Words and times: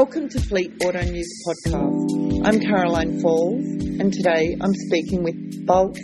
Welcome 0.00 0.30
to 0.30 0.40
Fleet 0.40 0.72
Auto 0.82 1.02
News 1.02 1.30
Podcast. 1.46 2.46
I'm 2.46 2.58
Caroline 2.58 3.20
Falls, 3.20 3.62
and 3.62 4.10
today 4.10 4.56
I'm 4.58 4.72
speaking 4.72 5.22
with 5.22 5.66
Balz 5.66 5.98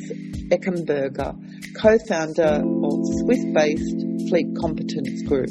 Eggenberger, 0.51 1.35
co-founder 1.81 2.63
of 2.63 3.01
Swiss-based 3.23 4.29
Fleet 4.29 4.49
Competence 4.61 5.23
Group, 5.23 5.49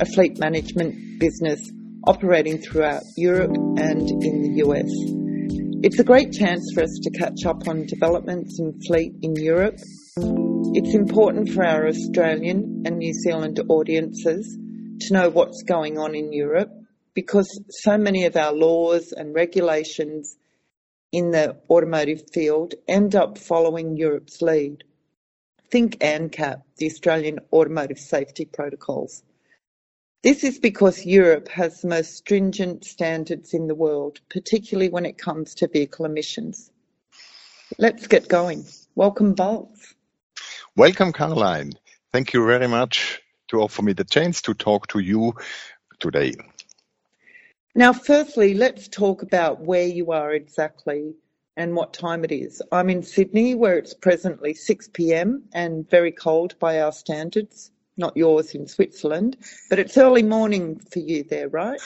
a 0.00 0.06
fleet 0.06 0.38
management 0.38 1.18
business 1.18 1.58
operating 2.06 2.58
throughout 2.58 3.02
Europe 3.16 3.56
and 3.56 4.08
in 4.08 4.42
the 4.42 4.62
US. 4.64 4.88
It's 5.82 5.98
a 5.98 6.04
great 6.04 6.30
chance 6.30 6.70
for 6.72 6.84
us 6.84 7.00
to 7.02 7.10
catch 7.18 7.46
up 7.46 7.66
on 7.66 7.84
developments 7.86 8.60
in 8.60 8.80
fleet 8.86 9.12
in 9.22 9.34
Europe. 9.34 9.80
It's 10.16 10.94
important 10.94 11.48
for 11.48 11.66
our 11.66 11.88
Australian 11.88 12.84
and 12.86 12.98
New 12.98 13.12
Zealand 13.12 13.58
audiences 13.68 14.56
to 15.00 15.14
know 15.14 15.30
what's 15.30 15.64
going 15.64 15.98
on 15.98 16.14
in 16.14 16.32
Europe 16.32 16.70
because 17.18 17.60
so 17.68 17.98
many 17.98 18.26
of 18.26 18.36
our 18.36 18.52
laws 18.52 19.10
and 19.10 19.34
regulations 19.34 20.36
in 21.10 21.32
the 21.32 21.56
automotive 21.68 22.22
field 22.32 22.74
end 22.86 23.16
up 23.16 23.38
following 23.38 23.96
Europe's 23.96 24.40
lead. 24.40 24.84
Think 25.68 25.98
ANCAP, 25.98 26.62
the 26.76 26.86
Australian 26.86 27.40
Automotive 27.52 27.98
Safety 27.98 28.44
Protocols. 28.44 29.24
This 30.22 30.44
is 30.44 30.60
because 30.60 31.04
Europe 31.04 31.48
has 31.48 31.80
the 31.80 31.88
most 31.88 32.14
stringent 32.14 32.84
standards 32.84 33.52
in 33.52 33.66
the 33.66 33.74
world, 33.74 34.20
particularly 34.30 34.88
when 34.88 35.04
it 35.04 35.18
comes 35.18 35.56
to 35.56 35.66
vehicle 35.66 36.04
emissions. 36.04 36.70
Let's 37.80 38.06
get 38.06 38.28
going. 38.28 38.64
Welcome, 38.94 39.34
Balz. 39.34 39.94
Welcome, 40.76 41.12
Caroline. 41.12 41.72
Thank 42.12 42.32
you 42.32 42.46
very 42.46 42.68
much 42.68 43.20
to 43.48 43.60
offer 43.60 43.82
me 43.82 43.92
the 43.94 44.04
chance 44.04 44.42
to 44.42 44.54
talk 44.54 44.86
to 44.92 45.00
you 45.00 45.34
today. 45.98 46.34
Now, 47.78 47.92
firstly, 47.92 48.54
let's 48.54 48.88
talk 48.88 49.22
about 49.22 49.60
where 49.60 49.86
you 49.86 50.10
are 50.10 50.32
exactly 50.32 51.14
and 51.56 51.76
what 51.76 51.92
time 51.92 52.24
it 52.24 52.32
is. 52.32 52.60
I'm 52.72 52.90
in 52.90 53.04
Sydney, 53.04 53.54
where 53.54 53.78
it's 53.78 53.94
presently 53.94 54.52
6 54.52 54.88
p.m. 54.94 55.44
and 55.52 55.88
very 55.88 56.10
cold 56.10 56.58
by 56.58 56.80
our 56.80 56.90
standards, 56.90 57.70
not 57.96 58.16
yours 58.16 58.56
in 58.56 58.66
Switzerland, 58.66 59.36
but 59.70 59.78
it's 59.78 59.96
early 59.96 60.24
morning 60.24 60.80
for 60.80 60.98
you 60.98 61.22
there, 61.22 61.50
right? 61.50 61.80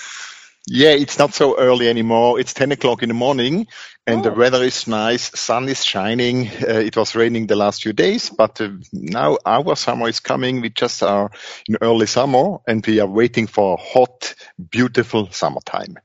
Yeah, 0.68 0.90
it's 0.90 1.18
not 1.18 1.34
so 1.34 1.58
early 1.58 1.88
anymore. 1.88 2.38
It's 2.38 2.54
10 2.54 2.70
o'clock 2.70 3.02
in 3.02 3.08
the 3.08 3.14
morning 3.14 3.66
and 4.06 4.20
oh. 4.20 4.30
the 4.30 4.32
weather 4.32 4.62
is 4.62 4.86
nice. 4.86 5.38
Sun 5.38 5.68
is 5.68 5.84
shining. 5.84 6.48
Uh, 6.48 6.78
it 6.78 6.96
was 6.96 7.16
raining 7.16 7.48
the 7.48 7.56
last 7.56 7.82
few 7.82 7.92
days, 7.92 8.30
but 8.30 8.60
uh, 8.60 8.68
now 8.92 9.38
our 9.44 9.74
summer 9.74 10.08
is 10.08 10.20
coming. 10.20 10.60
We 10.60 10.70
just 10.70 11.02
are 11.02 11.32
in 11.66 11.78
early 11.80 12.06
summer 12.06 12.58
and 12.66 12.86
we 12.86 13.00
are 13.00 13.08
waiting 13.08 13.48
for 13.48 13.74
a 13.74 13.76
hot, 13.76 14.34
beautiful 14.70 15.28
summertime. 15.32 15.96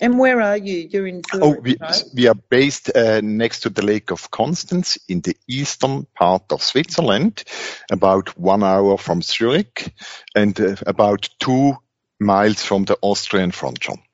And 0.00 0.18
where 0.18 0.40
are 0.40 0.56
you? 0.56 0.88
You're 0.90 1.06
in 1.06 1.20
Zurich, 1.30 1.44
Oh, 1.44 1.60
we, 1.60 1.76
right? 1.78 2.02
we 2.14 2.26
are 2.26 2.34
based 2.34 2.96
uh, 2.96 3.20
next 3.22 3.60
to 3.60 3.70
the 3.70 3.84
Lake 3.84 4.10
of 4.10 4.30
Constance 4.30 4.96
in 5.08 5.20
the 5.20 5.36
eastern 5.46 6.06
part 6.14 6.50
of 6.52 6.62
Switzerland, 6.62 7.44
about 7.90 8.38
one 8.38 8.62
hour 8.62 8.96
from 8.96 9.20
Zurich 9.20 9.92
and 10.34 10.58
uh, 10.58 10.76
about 10.86 11.28
two 11.38 11.76
miles 12.20 12.62
from 12.62 12.84
the 12.84 12.98
Austrian 13.00 13.50
front, 13.50 13.82
frontier. 13.82 14.04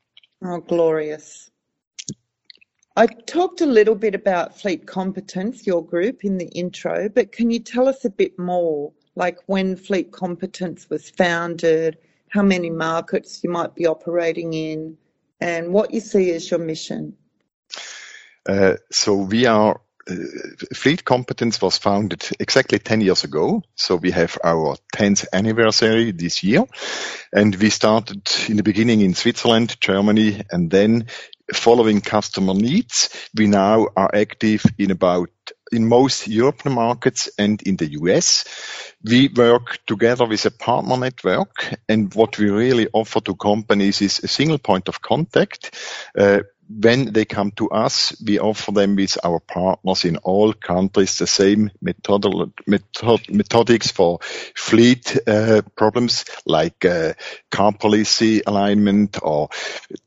Oh, 0.42 0.60
glorious. 0.60 1.50
I 2.96 3.06
talked 3.06 3.60
a 3.60 3.66
little 3.66 3.94
bit 3.94 4.14
about 4.14 4.58
Fleet 4.58 4.86
Competence, 4.86 5.66
your 5.66 5.84
group, 5.84 6.24
in 6.24 6.38
the 6.38 6.46
intro, 6.46 7.10
but 7.10 7.32
can 7.32 7.50
you 7.50 7.58
tell 7.58 7.88
us 7.88 8.06
a 8.06 8.10
bit 8.10 8.38
more, 8.38 8.92
like 9.14 9.38
when 9.46 9.76
Fleet 9.76 10.12
Competence 10.12 10.88
was 10.88 11.10
founded, 11.10 11.98
how 12.28 12.42
many 12.42 12.70
markets 12.70 13.44
you 13.44 13.50
might 13.50 13.74
be 13.74 13.86
operating 13.86 14.54
in, 14.54 14.96
and 15.40 15.74
what 15.74 15.92
you 15.92 16.00
see 16.00 16.30
as 16.30 16.50
your 16.50 16.60
mission? 16.60 17.16
Uh, 18.48 18.76
so 18.90 19.14
we 19.14 19.44
are 19.44 19.80
Fleet 20.74 21.04
Competence 21.04 21.60
was 21.60 21.78
founded 21.78 22.28
exactly 22.38 22.78
10 22.78 23.00
years 23.00 23.24
ago. 23.24 23.62
So 23.74 23.96
we 23.96 24.12
have 24.12 24.38
our 24.44 24.76
10th 24.94 25.26
anniversary 25.32 26.12
this 26.12 26.42
year. 26.42 26.64
And 27.32 27.54
we 27.56 27.70
started 27.70 28.28
in 28.48 28.56
the 28.56 28.62
beginning 28.62 29.00
in 29.00 29.14
Switzerland, 29.14 29.80
Germany, 29.80 30.42
and 30.50 30.70
then 30.70 31.06
following 31.52 32.00
customer 32.00 32.54
needs, 32.54 33.08
we 33.34 33.46
now 33.46 33.88
are 33.96 34.10
active 34.12 34.64
in 34.78 34.90
about 34.90 35.30
in 35.72 35.88
most 35.88 36.28
European 36.28 36.74
markets 36.74 37.28
and 37.38 37.60
in 37.62 37.76
the 37.76 37.92
US. 37.92 38.44
We 39.02 39.28
work 39.28 39.78
together 39.86 40.26
with 40.26 40.44
a 40.46 40.50
partner 40.50 40.96
network 40.96 41.74
and 41.88 42.14
what 42.14 42.38
we 42.38 42.50
really 42.50 42.88
offer 42.92 43.20
to 43.20 43.34
companies 43.34 44.00
is 44.00 44.20
a 44.20 44.28
single 44.28 44.58
point 44.58 44.88
of 44.88 45.02
contact. 45.02 45.74
Uh, 46.16 46.40
when 46.68 47.12
they 47.12 47.24
come 47.24 47.52
to 47.52 47.70
us, 47.70 48.14
we 48.24 48.38
offer 48.38 48.72
them 48.72 48.96
with 48.96 49.16
our 49.24 49.40
partners 49.40 50.04
in 50.04 50.16
all 50.18 50.52
countries 50.52 51.18
the 51.18 51.26
same 51.26 51.70
method, 51.80 52.24
method, 52.66 53.20
methodics 53.30 53.90
for 53.90 54.18
fleet 54.54 55.16
uh, 55.26 55.62
problems 55.76 56.24
like 56.44 56.84
uh, 56.84 57.14
car 57.50 57.72
policy 57.72 58.42
alignment 58.46 59.18
or 59.22 59.48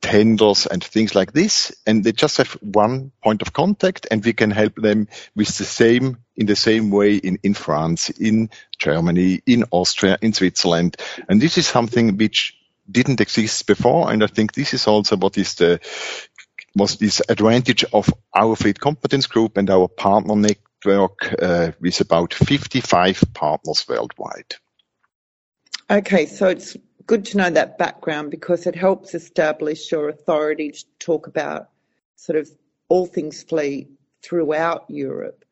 tenders 0.02 0.66
and 0.66 0.84
things 0.84 1.16
like 1.16 1.32
this. 1.32 1.74
And 1.86 2.04
they 2.04 2.12
just 2.12 2.38
have 2.38 2.52
one 2.62 3.12
point 3.24 3.42
of 3.42 3.54
contact 3.54 4.08
and 4.12 4.24
we 4.24 4.34
can 4.34 4.52
help 4.52 4.76
them 4.76 5.08
with 5.36 5.58
the 5.58 5.66
same 5.66 6.18
in 6.36 6.46
the 6.46 6.56
same 6.56 6.90
way 6.90 7.16
in, 7.16 7.38
in 7.44 7.54
France, 7.54 8.10
in 8.10 8.50
Germany, 8.78 9.42
in 9.46 9.66
Austria, 9.72 10.18
in 10.22 10.32
Switzerland. 10.32 10.96
And 11.28 11.42
this 11.42 11.58
is 11.58 11.68
something 11.68 12.16
which 12.16 12.56
didn't 12.90 13.22
exist 13.22 13.68
before. 13.68 14.12
And 14.12 14.24
I 14.24 14.28
think 14.28 14.54
this 14.54 14.74
is 14.74 14.88
also 14.88 15.18
what 15.18 15.38
is 15.38 15.56
the 15.56 15.80
was 16.76 16.98
this 16.98 17.22
advantage 17.30 17.84
of 17.94 18.10
our 18.36 18.56
fleet 18.56 18.80
competence 18.80 19.28
group 19.28 19.58
and 19.58 19.70
our 19.70 19.88
partner 19.88 20.36
network 20.36 21.34
uh, 21.42 21.72
with 21.80 22.02
about 22.02 22.34
55 22.34 23.24
partners 23.34 23.86
worldwide. 23.88 24.56
Okay, 25.90 26.26
so 26.26 26.48
it's 26.48 26.78
good 27.06 27.26
to 27.26 27.38
know 27.38 27.50
that 27.50 27.78
background 27.78 28.30
because 28.30 28.68
it 28.68 28.76
helps 28.76 29.16
establish 29.16 29.92
your 29.92 30.10
authority 30.10 30.72
to 30.72 30.86
talk 31.00 31.26
about 31.26 31.70
sort 32.16 32.38
of 32.38 32.50
all 32.90 33.08
things 33.08 33.42
fleet 33.42 33.90
throughout 34.22 34.86
Europe. 34.90 35.46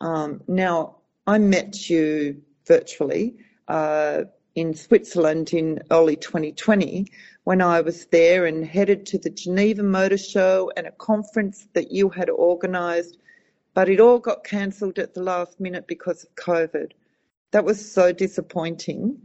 Um, 0.00 0.42
now, 0.46 0.96
I 1.26 1.38
met 1.38 1.90
you 1.90 2.42
virtually 2.66 3.36
uh, 3.68 4.24
in 4.54 4.74
Switzerland 4.74 5.52
in 5.52 5.82
early 5.90 6.16
2020 6.16 7.06
when 7.50 7.60
I 7.60 7.80
was 7.80 8.06
there 8.06 8.46
and 8.46 8.64
headed 8.64 9.06
to 9.06 9.18
the 9.18 9.28
Geneva 9.28 9.82
Motor 9.82 10.18
Show 10.18 10.70
and 10.76 10.86
a 10.86 10.92
conference 10.92 11.66
that 11.72 11.90
you 11.90 12.08
had 12.08 12.30
organised, 12.30 13.18
but 13.74 13.88
it 13.88 13.98
all 13.98 14.20
got 14.20 14.44
cancelled 14.44 15.00
at 15.00 15.14
the 15.14 15.22
last 15.24 15.58
minute 15.58 15.88
because 15.88 16.22
of 16.22 16.32
COVID. 16.36 16.92
That 17.50 17.64
was 17.64 17.92
so 17.92 18.12
disappointing. 18.12 19.20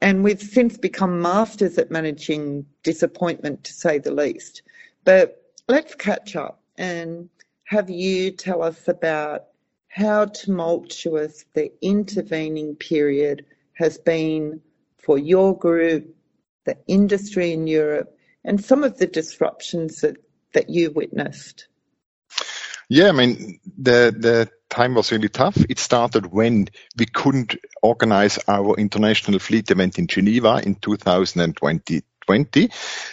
And 0.00 0.24
we've 0.24 0.42
since 0.42 0.76
become 0.76 1.22
masters 1.22 1.78
at 1.78 1.92
managing 1.92 2.66
disappointment, 2.82 3.62
to 3.62 3.72
say 3.72 3.98
the 3.98 4.10
least. 4.10 4.62
But 5.04 5.40
let's 5.68 5.94
catch 5.94 6.34
up 6.34 6.60
and 6.78 7.28
have 7.66 7.88
you 7.88 8.32
tell 8.32 8.64
us 8.64 8.88
about 8.88 9.44
how 9.86 10.24
tumultuous 10.24 11.44
the 11.54 11.70
intervening 11.80 12.74
period 12.74 13.46
has 13.74 13.98
been 13.98 14.60
for 14.98 15.16
your 15.16 15.56
group, 15.56 16.12
the 16.64 16.76
industry 16.86 17.52
in 17.52 17.66
Europe, 17.66 18.16
and 18.44 18.62
some 18.62 18.84
of 18.84 18.98
the 18.98 19.06
disruptions 19.06 20.00
that, 20.00 20.16
that 20.52 20.70
you 20.70 20.90
witnessed? 20.90 21.68
Yeah, 22.88 23.08
I 23.08 23.12
mean, 23.12 23.60
the, 23.78 24.14
the 24.16 24.50
time 24.68 24.94
was 24.94 25.12
really 25.12 25.28
tough. 25.28 25.56
It 25.68 25.78
started 25.78 26.26
when 26.26 26.68
we 26.96 27.06
couldn't 27.06 27.56
organize 27.82 28.38
our 28.48 28.76
international 28.76 29.38
fleet 29.38 29.70
event 29.70 29.98
in 29.98 30.06
Geneva 30.06 30.60
in 30.64 30.74
2020. 30.74 32.02
20. 32.26 32.70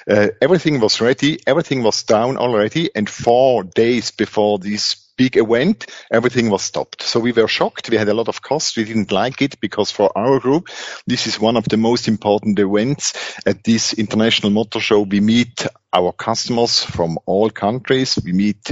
Uh, 0.08 0.28
everything 0.40 0.80
was 0.80 1.02
ready, 1.02 1.40
everything 1.48 1.82
was 1.82 2.04
down 2.04 2.38
already, 2.38 2.92
and 2.96 3.10
four 3.10 3.64
days 3.64 4.12
before 4.12 4.60
this 4.60 5.09
big 5.20 5.36
event, 5.36 5.86
everything 6.10 6.50
was 6.50 6.64
stopped. 6.64 7.04
So 7.04 7.20
we 7.20 7.34
were 7.34 7.50
shocked. 7.50 7.90
We 7.90 7.98
had 7.98 8.08
a 8.08 8.14
lot 8.14 8.30
of 8.30 8.42
costs. 8.42 8.78
We 8.78 8.86
didn't 8.86 9.12
like 9.12 9.42
it 9.42 9.60
because 9.60 9.92
for 9.92 10.18
our 10.18 10.40
group, 10.40 10.70
this 11.06 11.28
is 11.28 11.38
one 11.38 11.58
of 11.58 11.66
the 11.66 11.76
most 11.76 12.08
important 12.08 12.58
events 12.58 13.36
at 13.46 13.66
this 13.66 13.94
international 13.94 14.54
motor 14.54 14.80
show. 14.80 15.02
We 15.02 15.20
meet 15.20 15.68
our 15.92 16.14
customers 16.14 16.84
from 16.84 17.18
all 17.26 17.50
countries. 17.50 18.18
We 18.24 18.32
meet 18.32 18.72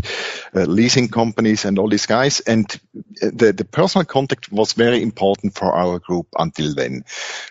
uh, 0.55 0.61
leasing 0.61 1.09
companies 1.09 1.65
and 1.65 1.77
all 1.79 1.89
these 1.89 2.05
guys. 2.05 2.39
And 2.39 2.65
uh, 3.21 3.31
the, 3.33 3.51
the 3.51 3.65
personal 3.65 4.05
contact 4.05 4.49
was 4.49 4.71
very 4.71 5.01
important 5.01 5.53
for 5.53 5.75
our 5.75 5.99
group 5.99 6.27
until 6.39 6.73
then. 6.73 7.03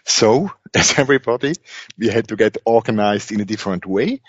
So 0.07 0.51
as 0.75 0.99
everybody, 0.99 1.53
we 1.99 2.09
had 2.09 2.29
to 2.29 2.37
get 2.37 2.57
organized 2.65 3.31
in 3.31 3.43
a 3.43 3.45
different 3.45 3.85
way. 3.85 4.23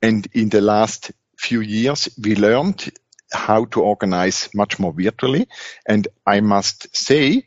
And 0.00 0.26
in 0.32 0.48
the 0.48 0.62
last 0.62 1.12
few 1.36 1.60
years, 1.60 2.08
we 2.22 2.36
learned 2.36 2.90
how 3.34 3.66
to 3.66 3.82
organize 3.82 4.48
much 4.54 4.78
more 4.78 4.92
virtually. 4.92 5.48
And 5.86 6.06
I 6.26 6.40
must 6.40 6.96
say, 6.96 7.46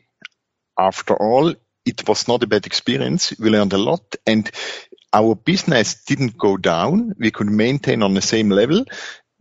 after 0.78 1.14
all, 1.14 1.54
it 1.84 2.06
was 2.06 2.28
not 2.28 2.42
a 2.42 2.46
bad 2.46 2.66
experience. 2.66 3.32
We 3.38 3.50
learned 3.50 3.72
a 3.72 3.78
lot. 3.78 4.14
And 4.26 4.50
our 5.12 5.34
business 5.34 6.04
didn't 6.04 6.36
go 6.36 6.56
down. 6.56 7.14
We 7.18 7.30
could 7.30 7.48
maintain 7.48 8.02
on 8.02 8.14
the 8.14 8.20
same 8.20 8.50
level. 8.50 8.84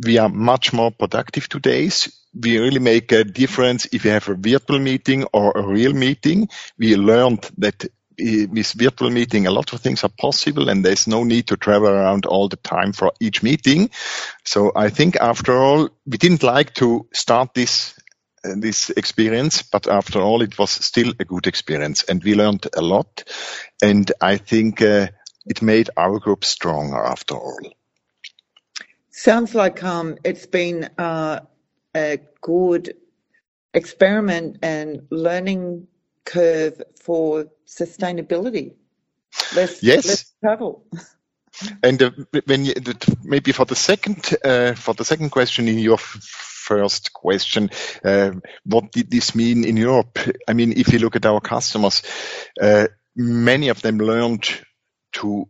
We 0.04 0.18
are 0.18 0.30
much 0.30 0.74
more 0.74 0.92
productive 0.92 1.50
today. 1.50 1.90
We 2.40 2.60
really 2.60 2.80
make 2.80 3.12
a 3.12 3.24
difference 3.24 3.88
if 3.92 4.06
you 4.06 4.12
have 4.12 4.30
a 4.30 4.36
virtual 4.36 4.80
meeting 4.80 5.26
or 5.34 5.52
a 5.52 5.68
real 5.68 5.94
meeting. 5.94 6.50
We 6.78 6.96
learned 6.96 7.50
that 7.58 7.86
with 8.20 8.74
virtual 8.74 9.10
meeting, 9.10 9.48
a 9.48 9.52
lot 9.52 9.74
of 9.74 9.82
things 9.82 10.04
are 10.04 10.12
possible 10.20 10.70
and 10.70 10.84
there's 10.84 11.08
no 11.08 11.24
need 11.24 11.48
to 11.48 11.58
travel 11.58 11.90
around 11.90 12.26
all 12.26 12.48
the 12.50 12.58
time 12.58 12.94
for 12.94 13.12
each 13.20 13.44
meeting. 13.44 13.90
So 14.44 14.72
I 14.76 14.90
think 14.90 15.16
after 15.18 15.58
all, 15.58 15.90
we 16.06 16.18
didn't 16.18 16.44
like 16.44 16.74
to 16.76 17.08
start 17.14 17.54
this 17.54 17.94
uh, 18.44 18.54
this 18.56 18.92
experience, 18.92 19.64
but 19.64 19.88
after 19.88 20.20
all, 20.20 20.42
it 20.42 20.58
was 20.58 20.70
still 20.70 21.14
a 21.20 21.26
good 21.26 21.48
experience 21.48 22.04
and 22.04 22.24
we 22.24 22.36
learned 22.36 22.68
a 22.76 22.82
lot. 22.82 23.24
And 23.82 24.12
I 24.22 24.38
think 24.38 24.82
uh, 24.82 25.08
it 25.46 25.62
made 25.62 25.90
our 25.98 26.20
group 26.20 26.46
stronger 26.46 27.04
after 27.04 27.36
all. 27.36 27.74
Sounds 29.10 29.56
like 29.56 29.84
um, 29.84 30.18
it's 30.24 30.46
been 30.46 30.90
uh, 30.98 31.40
a 31.96 32.20
good 32.42 32.94
experiment 33.74 34.58
and 34.62 35.08
learning 35.10 35.88
curve 36.28 36.82
for 37.02 37.46
sustainability. 37.66 38.74
Less, 39.56 39.82
yes. 39.82 40.06
less 40.08 40.34
travel. 40.42 40.86
And 41.82 42.02
uh, 42.02 42.12
when 42.46 42.66
you, 42.66 42.74
maybe 43.24 43.52
for 43.52 43.66
the 43.66 43.76
second 43.76 44.36
uh, 44.44 44.74
for 44.74 44.94
the 44.94 45.06
second 45.06 45.32
question 45.32 45.68
in 45.68 45.80
your 45.80 45.98
first 45.98 47.14
question, 47.14 47.72
uh, 48.04 48.32
what 48.64 48.92
did 48.92 49.10
this 49.10 49.34
mean 49.34 49.66
in 49.66 49.78
Europe? 49.78 50.20
I 50.48 50.54
mean, 50.54 50.74
if 50.74 50.94
you 50.94 51.00
look 51.00 51.16
at 51.16 51.26
our 51.26 51.42
customers, 51.42 52.04
uh, 52.62 52.88
many 53.16 53.70
of 53.70 53.82
them 53.82 53.98
learned 53.98 54.48
to 55.14 55.48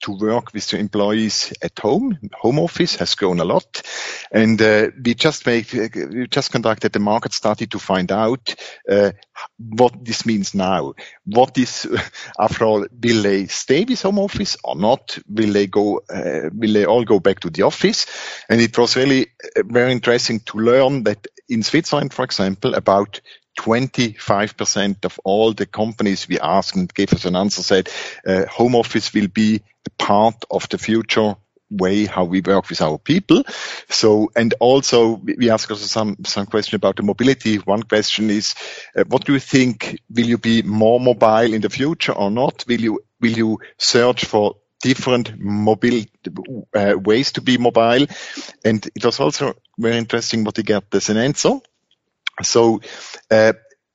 to 0.00 0.16
work 0.18 0.52
with 0.52 0.66
the 0.68 0.78
employees 0.78 1.52
at 1.62 1.78
home. 1.78 2.18
Home 2.40 2.58
office 2.58 2.96
has 2.96 3.14
grown 3.14 3.40
a 3.40 3.44
lot, 3.44 3.82
and 4.30 4.60
uh, 4.60 4.88
we 5.04 5.14
just 5.14 5.46
make 5.46 5.72
we 5.72 6.26
just 6.28 6.52
conducted 6.52 6.92
the 6.92 6.98
market 6.98 7.32
study 7.32 7.66
to 7.66 7.78
find 7.78 8.10
out 8.12 8.54
uh, 8.88 9.12
what 9.58 10.04
this 10.04 10.26
means 10.26 10.54
now. 10.54 10.94
What 11.24 11.56
is 11.58 11.88
after 12.40 12.64
all? 12.64 12.86
Will 13.02 13.22
they 13.22 13.46
stay 13.46 13.84
with 13.84 14.02
home 14.02 14.18
office 14.18 14.56
or 14.64 14.76
not? 14.76 15.18
Will 15.28 15.52
they 15.52 15.66
go? 15.66 16.00
Uh, 16.08 16.50
will 16.52 16.72
they 16.72 16.86
all 16.86 17.04
go 17.04 17.20
back 17.20 17.40
to 17.40 17.50
the 17.50 17.62
office? 17.62 18.06
And 18.48 18.60
it 18.60 18.76
was 18.76 18.96
really 18.96 19.28
uh, 19.56 19.62
very 19.64 19.92
interesting 19.92 20.40
to 20.46 20.58
learn 20.58 21.04
that 21.04 21.26
in 21.48 21.62
Switzerland, 21.62 22.12
for 22.12 22.24
example, 22.24 22.74
about 22.74 23.20
25% 23.60 25.04
of 25.04 25.20
all 25.22 25.52
the 25.52 25.66
companies 25.66 26.26
we 26.26 26.40
asked 26.40 26.76
and 26.76 26.92
gave 26.94 27.12
us 27.12 27.26
an 27.26 27.36
answer 27.36 27.62
said 27.62 27.90
uh, 28.26 28.46
home 28.46 28.74
office 28.74 29.12
will 29.12 29.28
be 29.28 29.62
a 29.86 29.90
part 30.02 30.44
of 30.50 30.66
the 30.70 30.78
future 30.78 31.34
way 31.70 32.06
how 32.06 32.24
we 32.24 32.40
work 32.40 32.68
with 32.70 32.80
our 32.80 32.98
people. 32.98 33.44
So, 33.88 34.32
and 34.34 34.54
also 34.60 35.16
we 35.16 35.50
ask 35.50 35.70
also 35.70 35.84
some, 35.84 36.16
some 36.24 36.46
question 36.46 36.76
about 36.76 36.96
the 36.96 37.02
mobility. 37.02 37.56
One 37.56 37.82
question 37.82 38.30
is, 38.30 38.54
uh, 38.96 39.04
what 39.08 39.26
do 39.26 39.34
you 39.34 39.38
think? 39.38 39.98
Will 40.10 40.26
you 40.26 40.38
be 40.38 40.62
more 40.62 40.98
mobile 40.98 41.52
in 41.52 41.60
the 41.60 41.70
future 41.70 42.12
or 42.12 42.30
not? 42.30 42.64
Will 42.66 42.80
you, 42.80 43.00
will 43.20 43.32
you 43.32 43.58
search 43.78 44.24
for 44.24 44.56
different 44.82 45.38
mobile 45.38 46.02
uh, 46.74 46.94
ways 46.98 47.32
to 47.32 47.42
be 47.42 47.58
mobile? 47.58 48.06
And 48.64 48.88
it 48.94 49.04
was 49.04 49.20
also 49.20 49.54
very 49.78 49.98
interesting 49.98 50.44
what 50.44 50.56
we 50.56 50.62
got 50.62 50.84
as 50.94 51.10
an 51.10 51.18
answer. 51.18 51.60
So 52.42 52.80
uh, 53.30 53.52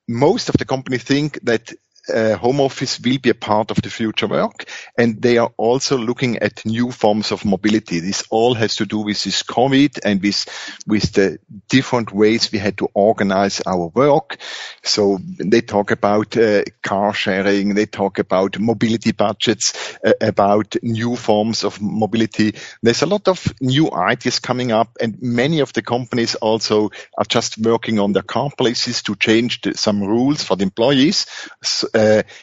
most 0.08 0.50
of 0.50 0.58
the 0.58 0.66
companies 0.66 1.04
think 1.04 1.40
that 1.44 1.74
uh, 2.14 2.36
home 2.38 2.62
office 2.62 3.00
will 3.00 3.18
be 3.20 3.30
a 3.30 3.36
part 3.36 3.72
of 3.72 3.82
the 3.82 3.90
future 3.90 4.28
work 4.28 4.66
and 4.98 5.22
they 5.22 5.38
are 5.38 5.52
also 5.58 5.98
looking 5.98 6.38
at 6.40 6.66
new 6.66 6.92
forms 6.92 7.32
of 7.32 7.46
mobility. 7.46 8.00
This 8.00 8.24
all 8.30 8.54
has 8.56 8.76
to 8.78 8.86
do 8.86 9.00
with 9.00 9.24
this 9.24 9.44
COVID 9.44 10.00
and 10.04 10.22
with, 10.22 10.46
with 10.88 11.14
the 11.14 11.40
different 11.70 12.12
ways 12.12 12.52
we 12.52 12.60
had 12.60 12.78
to 12.78 12.90
organize 12.94 13.62
our 13.66 13.88
work. 13.88 14.38
So 14.84 15.20
they 15.38 15.62
talk 15.62 15.92
about 15.92 16.38
uh, 16.38 16.64
car 16.84 17.14
sharing, 17.14 17.74
they 17.74 17.86
talk 17.86 18.20
about 18.20 18.60
mobility 18.60 19.12
budgets, 19.12 19.98
uh, 20.06 20.14
about 20.22 20.76
new 20.82 21.16
forms 21.16 21.64
of 21.64 21.82
mobility. 21.82 22.56
There's 22.82 23.02
a 23.02 23.08
lot 23.08 23.28
of 23.28 23.54
new 23.62 23.92
ideas 23.92 24.40
coming 24.40 24.72
up 24.72 24.98
and 25.02 25.22
many 25.22 25.60
of 25.60 25.74
the 25.74 25.82
companies 25.82 26.36
also 26.36 26.92
are 27.18 27.26
just 27.28 27.58
working 27.58 28.00
on 28.00 28.14
their 28.14 28.24
car 28.24 28.50
places 28.56 29.02
to 29.04 29.16
change 29.16 29.62
the, 29.62 29.76
some 29.76 30.04
rules 30.04 30.44
for 30.44 30.56
the 30.56 30.64
employees. 30.64 31.26
So, 31.64 31.88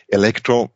electro 0.08 0.70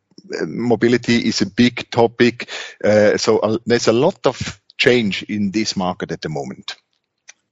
mobility 0.47 1.19
is 1.29 1.43
a 1.43 1.47
big 1.47 1.91
topic. 1.91 2.49
Uh, 2.83 3.17
so 3.17 3.39
uh, 3.39 3.59
there's 3.67 3.89
a 3.89 3.93
lot 3.93 4.27
of 4.27 4.61
change 4.79 5.23
in 5.25 5.51
this 5.51 5.77
market 5.77 6.13
at 6.13 6.21
the 6.21 6.29
moment. 6.29 6.77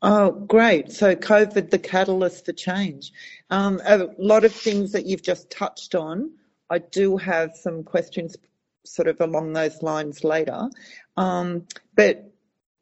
Oh, 0.02 0.32
great. 0.32 0.92
So 0.92 1.16
COVID, 1.16 1.70
the 1.70 1.78
catalyst 1.78 2.44
for 2.44 2.52
change. 2.52 3.12
Um, 3.48 3.80
a 3.84 4.08
lot 4.18 4.44
of 4.44 4.52
things 4.52 4.92
that 4.92 5.06
you've 5.06 5.22
just 5.22 5.50
touched 5.50 5.94
on. 5.94 6.32
I 6.68 6.78
do 6.78 7.16
have 7.16 7.56
some 7.56 7.84
questions 7.84 8.36
sort 8.84 9.08
of 9.08 9.20
along 9.20 9.54
those 9.54 9.82
lines 9.82 10.22
later. 10.22 10.68
Um, 11.16 11.66
but 11.96 12.30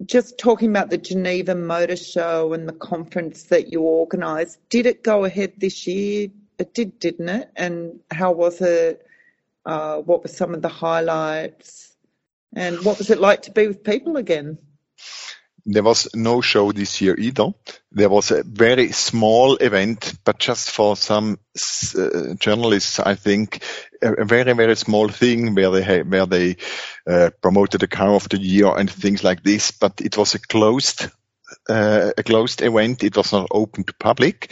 just 0.05 0.37
talking 0.37 0.71
about 0.71 0.91
the 0.91 0.99
Geneva 0.99 1.55
Motor 1.55 1.95
Show 1.95 2.55
and 2.55 2.69
the 2.69 2.73
conference 2.73 3.45
that 3.45 3.71
you 3.71 3.83
organised, 3.83 4.59
did 4.69 4.87
it 4.87 5.05
go 5.05 5.25
ahead 5.25 5.53
this 5.59 5.87
year? 5.87 6.29
It 6.63 6.75
did, 6.75 7.01
didn't 7.01 7.29
it? 7.29 7.51
And 7.57 7.99
how 8.09 8.31
was 8.31 8.61
it? 8.61 9.05
Uh, 9.67 9.97
what 9.97 10.23
were 10.23 10.29
some 10.29 10.55
of 10.55 10.63
the 10.63 10.69
highlights? 10.69 11.93
And 12.55 12.85
what 12.85 12.99
was 12.99 13.11
it 13.11 13.19
like 13.19 13.43
to 13.43 13.51
be 13.51 13.67
with 13.67 13.83
people 13.83 14.17
again? 14.17 14.59
There 15.67 15.83
was 15.83 16.09
no 16.15 16.41
show 16.41 16.71
this 16.71 17.01
year 17.01 17.17
either. 17.19 17.49
There 17.91 18.09
was 18.09 18.31
a 18.31 18.45
very 18.45 18.93
small 18.93 19.57
event, 19.57 20.15
but 20.25 20.39
just 20.39 20.71
for 20.71 20.97
some 20.97 21.41
uh, 21.99 22.35
journalists, 22.35 23.01
I 23.01 23.17
think, 23.17 23.65
a, 24.01 24.13
a, 24.13 24.25
very 24.25 24.53
very 24.53 24.77
small 24.77 25.09
thing 25.09 25.57
where 25.57 25.71
they 25.71 26.03
where 26.03 26.27
they 26.27 26.57
uh, 27.09 27.31
promoted 27.41 27.81
the 27.81 27.89
car 27.89 28.15
of 28.15 28.29
the 28.29 28.39
year 28.39 28.73
and 28.77 28.89
things 28.89 29.25
like 29.25 29.43
this. 29.43 29.73
But 29.73 30.01
it 30.01 30.17
was 30.17 30.35
a 30.35 30.39
closed 30.39 31.09
uh, 31.69 32.13
a 32.17 32.23
closed 32.23 32.63
event. 32.63 33.05
It 33.05 33.17
was 33.17 33.33
not 33.33 33.49
open 33.51 33.85
to 33.85 33.95
public. 33.95 34.51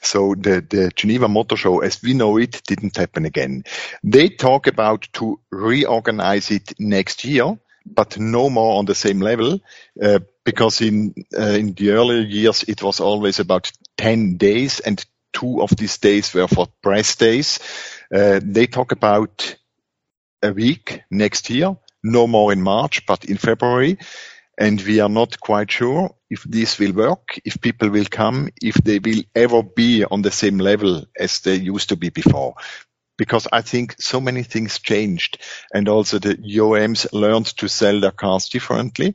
So 0.00 0.34
the, 0.34 0.64
the 0.68 0.90
Geneva 0.94 1.28
Motor 1.28 1.56
Show, 1.56 1.80
as 1.80 2.02
we 2.02 2.14
know 2.14 2.36
it, 2.38 2.62
didn't 2.66 2.96
happen 2.96 3.24
again. 3.24 3.64
They 4.02 4.28
talk 4.28 4.66
about 4.66 5.08
to 5.14 5.40
reorganize 5.50 6.50
it 6.50 6.74
next 6.78 7.24
year, 7.24 7.58
but 7.84 8.18
no 8.18 8.50
more 8.50 8.78
on 8.78 8.84
the 8.84 8.94
same 8.94 9.20
level, 9.20 9.60
uh, 10.02 10.20
because 10.44 10.80
in, 10.80 11.14
uh, 11.36 11.42
in 11.42 11.74
the 11.74 11.90
earlier 11.90 12.20
years, 12.20 12.64
it 12.64 12.82
was 12.82 13.00
always 13.00 13.40
about 13.40 13.70
10 13.96 14.36
days 14.36 14.80
and 14.80 15.04
two 15.32 15.62
of 15.62 15.70
these 15.76 15.98
days 15.98 16.32
were 16.34 16.48
for 16.48 16.68
press 16.82 17.16
days. 17.16 17.58
They 18.10 18.66
talk 18.66 18.92
about 18.92 19.56
a 20.42 20.52
week 20.52 21.02
next 21.10 21.48
year, 21.48 21.76
no 22.02 22.26
more 22.26 22.52
in 22.52 22.60
March, 22.60 23.06
but 23.06 23.24
in 23.24 23.38
February 23.38 23.96
and 24.58 24.80
we 24.82 25.00
are 25.00 25.08
not 25.08 25.40
quite 25.40 25.70
sure 25.70 26.14
if 26.30 26.42
this 26.44 26.78
will 26.78 26.92
work, 26.92 27.38
if 27.44 27.60
people 27.60 27.88
will 27.88 28.04
come, 28.04 28.50
if 28.62 28.74
they 28.76 28.98
will 28.98 29.22
ever 29.34 29.62
be 29.62 30.04
on 30.04 30.22
the 30.22 30.30
same 30.30 30.58
level 30.58 31.04
as 31.18 31.40
they 31.40 31.54
used 31.54 31.88
to 31.88 31.96
be 31.96 32.10
before. 32.10 32.54
Because 33.18 33.46
I 33.52 33.60
think 33.62 33.96
so 34.00 34.20
many 34.20 34.42
things 34.42 34.78
changed 34.78 35.38
and 35.72 35.88
also 35.88 36.18
the 36.18 36.36
OEMs 36.36 37.12
learned 37.12 37.46
to 37.58 37.68
sell 37.68 38.00
their 38.00 38.10
cars 38.10 38.48
differently. 38.48 39.14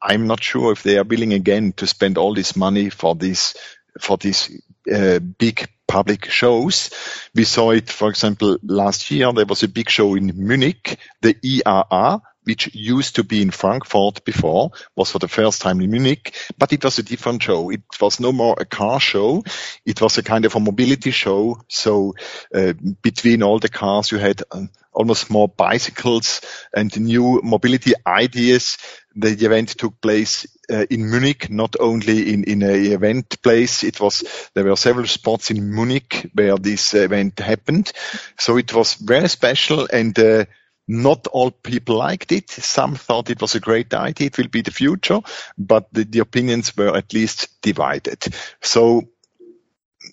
I'm 0.00 0.26
not 0.26 0.42
sure 0.42 0.72
if 0.72 0.82
they 0.82 0.98
are 0.98 1.04
willing 1.04 1.32
again 1.32 1.72
to 1.74 1.86
spend 1.86 2.18
all 2.18 2.34
this 2.34 2.56
money 2.56 2.90
for 2.90 3.14
this, 3.14 3.56
for 4.00 4.16
these 4.16 4.62
uh, 4.92 5.18
big 5.18 5.68
public 5.88 6.26
shows. 6.26 6.90
We 7.34 7.44
saw 7.44 7.70
it, 7.72 7.90
for 7.90 8.10
example, 8.10 8.58
last 8.62 9.10
year, 9.10 9.32
there 9.32 9.46
was 9.46 9.62
a 9.62 9.68
big 9.68 9.88
show 9.88 10.14
in 10.14 10.32
Munich, 10.36 10.98
the 11.22 11.34
IAA, 11.34 12.20
which 12.48 12.74
used 12.74 13.16
to 13.16 13.24
be 13.24 13.42
in 13.42 13.50
Frankfurt 13.50 14.24
before, 14.24 14.70
was 14.96 15.10
for 15.10 15.18
the 15.18 15.28
first 15.28 15.60
time 15.60 15.82
in 15.82 15.90
Munich, 15.90 16.34
but 16.56 16.72
it 16.72 16.82
was 16.82 16.98
a 16.98 17.02
different 17.02 17.42
show. 17.42 17.68
It 17.70 17.82
was 18.00 18.20
no 18.20 18.32
more 18.32 18.56
a 18.58 18.64
car 18.64 18.98
show. 19.00 19.44
It 19.84 20.00
was 20.00 20.16
a 20.16 20.22
kind 20.22 20.46
of 20.46 20.56
a 20.56 20.60
mobility 20.60 21.10
show. 21.10 21.60
So 21.68 22.14
uh, 22.54 22.72
between 23.02 23.42
all 23.42 23.58
the 23.58 23.68
cars, 23.68 24.10
you 24.10 24.16
had 24.16 24.42
uh, 24.50 24.64
almost 24.94 25.30
more 25.30 25.46
bicycles 25.46 26.40
and 26.74 26.98
new 26.98 27.42
mobility 27.44 27.92
ideas. 28.06 28.78
The 29.14 29.32
event 29.44 29.68
took 29.76 30.00
place 30.00 30.46
uh, 30.72 30.86
in 30.88 31.10
Munich, 31.10 31.50
not 31.50 31.76
only 31.78 32.32
in, 32.32 32.44
in 32.44 32.62
a 32.62 32.94
event 32.94 33.42
place. 33.42 33.84
It 33.84 34.00
was, 34.00 34.24
there 34.54 34.64
were 34.64 34.76
several 34.76 35.06
spots 35.06 35.50
in 35.50 35.74
Munich 35.74 36.30
where 36.32 36.56
this 36.56 36.94
event 36.94 37.38
happened. 37.40 37.92
So 38.38 38.56
it 38.56 38.72
was 38.72 38.94
very 38.94 39.28
special 39.28 39.86
and 39.92 40.18
uh, 40.18 40.46
not 40.88 41.26
all 41.28 41.50
people 41.50 41.96
liked 41.96 42.32
it. 42.32 42.50
Some 42.50 42.96
thought 42.96 43.30
it 43.30 43.40
was 43.40 43.54
a 43.54 43.60
great 43.60 43.92
idea. 43.94 44.26
It 44.28 44.38
will 44.38 44.48
be 44.48 44.62
the 44.62 44.70
future, 44.72 45.20
but 45.56 45.92
the, 45.92 46.04
the 46.04 46.20
opinions 46.20 46.76
were 46.76 46.96
at 46.96 47.12
least 47.12 47.60
divided. 47.62 48.24
So 48.60 49.02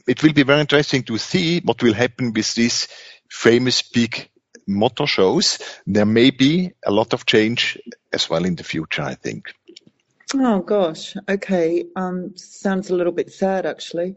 it 0.08 0.22
will 0.22 0.34
be 0.34 0.44
very 0.44 0.62
interesting 0.62 1.04
to 1.04 1.18
see 1.18 1.62
what 1.62 1.82
will 1.82 1.94
happen 1.94 2.34
with 2.34 2.54
these 2.54 2.88
famous 3.30 3.82
big 3.82 4.30
motor 4.68 5.08
shows, 5.08 5.60
there 5.86 6.06
may 6.06 6.32
be 6.32 6.72
a 6.86 6.92
lot 6.92 7.14
of 7.14 7.26
change 7.26 7.78
as 8.12 8.30
well 8.30 8.46
in 8.46 8.56
the 8.56 8.64
future, 8.64 9.04
I 9.04 9.16
think. 9.16 9.54
Oh 10.34 10.60
gosh, 10.60 11.16
okay. 11.30 11.86
Um, 11.96 12.36
sounds 12.36 12.90
a 12.90 12.96
little 12.96 13.14
bit 13.14 13.32
sad 13.32 13.66
actually. 13.66 14.16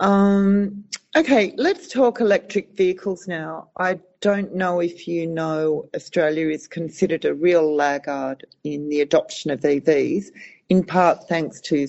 Um, 0.00 0.84
okay, 1.14 1.52
let's 1.58 1.88
talk 1.88 2.20
electric 2.20 2.74
vehicles 2.74 3.28
now. 3.28 3.68
I 3.76 4.00
don't 4.22 4.54
know 4.54 4.80
if 4.80 5.06
you 5.06 5.26
know 5.26 5.90
Australia 5.94 6.48
is 6.48 6.66
considered 6.66 7.26
a 7.26 7.34
real 7.34 7.74
laggard 7.76 8.46
in 8.64 8.88
the 8.88 9.02
adoption 9.02 9.50
of 9.50 9.60
EVs, 9.60 10.28
in 10.70 10.84
part 10.84 11.28
thanks 11.28 11.60
to 11.62 11.86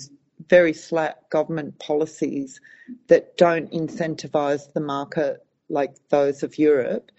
very 0.49 0.73
slack 0.73 1.29
government 1.29 1.79
policies 1.79 2.59
that 3.07 3.37
don't 3.37 3.71
incentivise 3.71 4.71
the 4.73 4.81
market 4.81 5.45
like 5.69 5.95
those 6.09 6.43
of 6.43 6.59
Europe. 6.59 7.11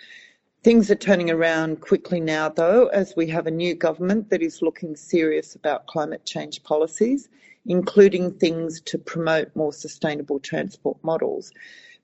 Things 0.62 0.90
are 0.90 0.94
turning 0.94 1.30
around 1.30 1.80
quickly 1.80 2.20
now, 2.20 2.50
though, 2.50 2.88
as 2.88 3.14
we 3.16 3.26
have 3.28 3.46
a 3.46 3.50
new 3.50 3.74
government 3.74 4.28
that 4.28 4.42
is 4.42 4.60
looking 4.60 4.94
serious 4.94 5.54
about 5.54 5.86
climate 5.86 6.26
change 6.26 6.62
policies 6.62 7.30
including 7.66 8.32
things 8.32 8.80
to 8.82 8.98
promote 8.98 9.54
more 9.54 9.72
sustainable 9.72 10.40
transport 10.40 10.96
models. 11.02 11.52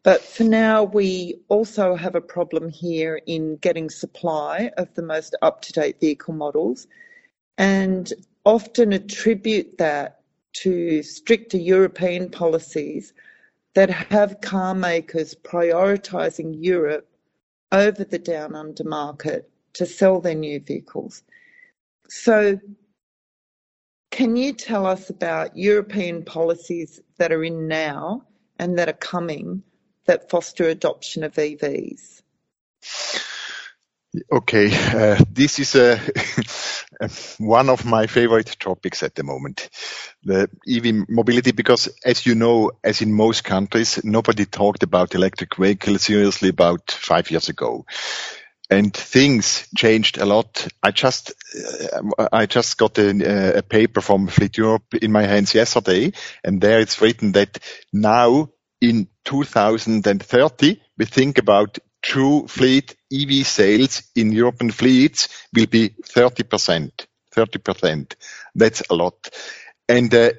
But 0.02 0.22
for 0.22 0.44
now, 0.44 0.84
we 0.84 1.40
also 1.48 1.96
have 1.96 2.14
a 2.14 2.20
problem 2.20 2.68
here 2.68 3.20
in 3.26 3.56
getting 3.56 3.90
supply 3.90 4.70
of 4.76 4.94
the 4.94 5.02
most 5.02 5.34
up 5.42 5.62
to 5.62 5.72
date 5.72 6.00
vehicle 6.00 6.34
models 6.34 6.86
and 7.56 8.12
often 8.44 8.92
attribute 8.92 9.78
that 9.78 10.20
to 10.54 11.02
stricter 11.02 11.58
European 11.58 12.30
policies 12.30 13.12
that 13.74 13.90
have 13.90 14.40
car 14.40 14.74
makers 14.74 15.34
prioritising 15.34 16.56
Europe 16.58 17.08
over 17.70 18.04
the 18.04 18.18
down 18.18 18.54
under 18.54 18.84
market 18.84 19.50
to 19.74 19.84
sell 19.86 20.20
their 20.20 20.34
new 20.34 20.60
vehicles. 20.60 21.22
So 22.08 22.58
can 24.18 24.34
you 24.34 24.52
tell 24.52 24.84
us 24.84 25.10
about 25.10 25.56
European 25.56 26.25
policies 26.25 27.00
that 27.18 27.30
are 27.30 27.44
in 27.44 27.68
now 27.68 28.25
and 28.58 28.76
that 28.76 28.88
are 28.88 29.04
coming 29.14 29.62
that 30.06 30.28
foster 30.28 30.64
adoption 30.64 31.22
of 31.22 31.32
EVs? 31.34 32.20
Okay, 34.32 34.70
uh, 34.72 35.22
this 35.30 35.60
is 35.60 35.76
a, 35.76 36.00
one 37.38 37.68
of 37.68 37.84
my 37.84 38.08
favorite 38.08 38.56
topics 38.58 39.04
at 39.04 39.14
the 39.14 39.22
moment, 39.22 39.70
the 40.25 40.48
EV 40.68 41.08
mobility, 41.08 41.52
because 41.52 41.88
as 42.04 42.26
you 42.26 42.34
know, 42.34 42.72
as 42.82 43.00
in 43.00 43.12
most 43.12 43.44
countries, 43.44 44.02
nobody 44.02 44.46
talked 44.46 44.82
about 44.82 45.14
electric 45.14 45.54
vehicles 45.54 46.02
seriously 46.02 46.48
about 46.48 46.90
five 46.90 47.30
years 47.30 47.48
ago 47.50 47.87
and 48.70 48.94
things 48.94 49.66
changed 49.76 50.18
a 50.18 50.26
lot. 50.26 50.68
I 50.82 50.90
just 50.90 51.32
uh, 52.18 52.28
I 52.32 52.46
just 52.46 52.76
got 52.76 52.98
a, 52.98 53.58
a, 53.58 53.62
paper 53.62 54.00
from 54.00 54.26
Fleet 54.26 54.56
Europe 54.58 54.94
in 54.94 55.12
my 55.12 55.22
hands 55.22 55.54
yesterday, 55.54 56.12
and 56.44 56.60
there 56.60 56.80
it's 56.80 57.00
written 57.00 57.32
that 57.32 57.58
now 57.92 58.50
in 58.80 59.08
2030 59.25 60.80
we 60.96 61.04
think 61.04 61.38
about 61.38 61.78
true 62.02 62.46
fleet 62.46 62.94
EV 63.12 63.46
sales 63.46 64.02
in 64.14 64.32
European 64.32 64.70
fleets 64.70 65.28
will 65.54 65.66
be 65.66 65.94
30 66.04 66.42
percent. 66.44 67.06
30 67.32 67.58
percent. 67.58 68.16
That's 68.54 68.82
a 68.90 68.94
lot. 68.94 69.28
And 69.88 70.12
uh, 70.14 70.32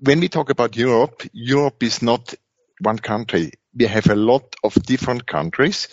when 0.00 0.20
we 0.20 0.28
talk 0.28 0.50
about 0.50 0.76
Europe, 0.76 1.22
Europe 1.32 1.82
is 1.82 2.02
not 2.02 2.34
one 2.80 2.98
country 2.98 3.52
we 3.76 3.86
have 3.86 4.08
a 4.08 4.14
lot 4.14 4.56
of 4.64 4.74
different 4.82 5.26
countries 5.26 5.88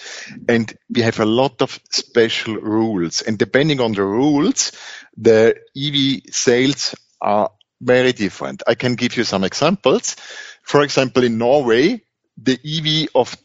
and 0.47 0.73
we 0.89 1.01
have 1.01 1.19
a 1.19 1.25
lot 1.25 1.61
of 1.61 1.79
special 1.91 2.55
rules. 2.55 3.21
And 3.21 3.37
depending 3.37 3.81
on 3.81 3.91
the 3.91 4.03
rules, 4.03 4.71
the 5.17 5.55
EV 5.75 6.33
sales 6.33 6.95
are 7.21 7.51
very 7.81 8.13
different. 8.13 8.63
I 8.67 8.75
can 8.75 8.95
give 8.95 9.17
you 9.17 9.25
some 9.25 9.43
examples. 9.43 10.15
For 10.63 10.81
example, 10.81 11.23
in 11.23 11.37
Norway, 11.37 12.01
the 12.37 12.57
EV 12.65 13.09
of 13.15 13.35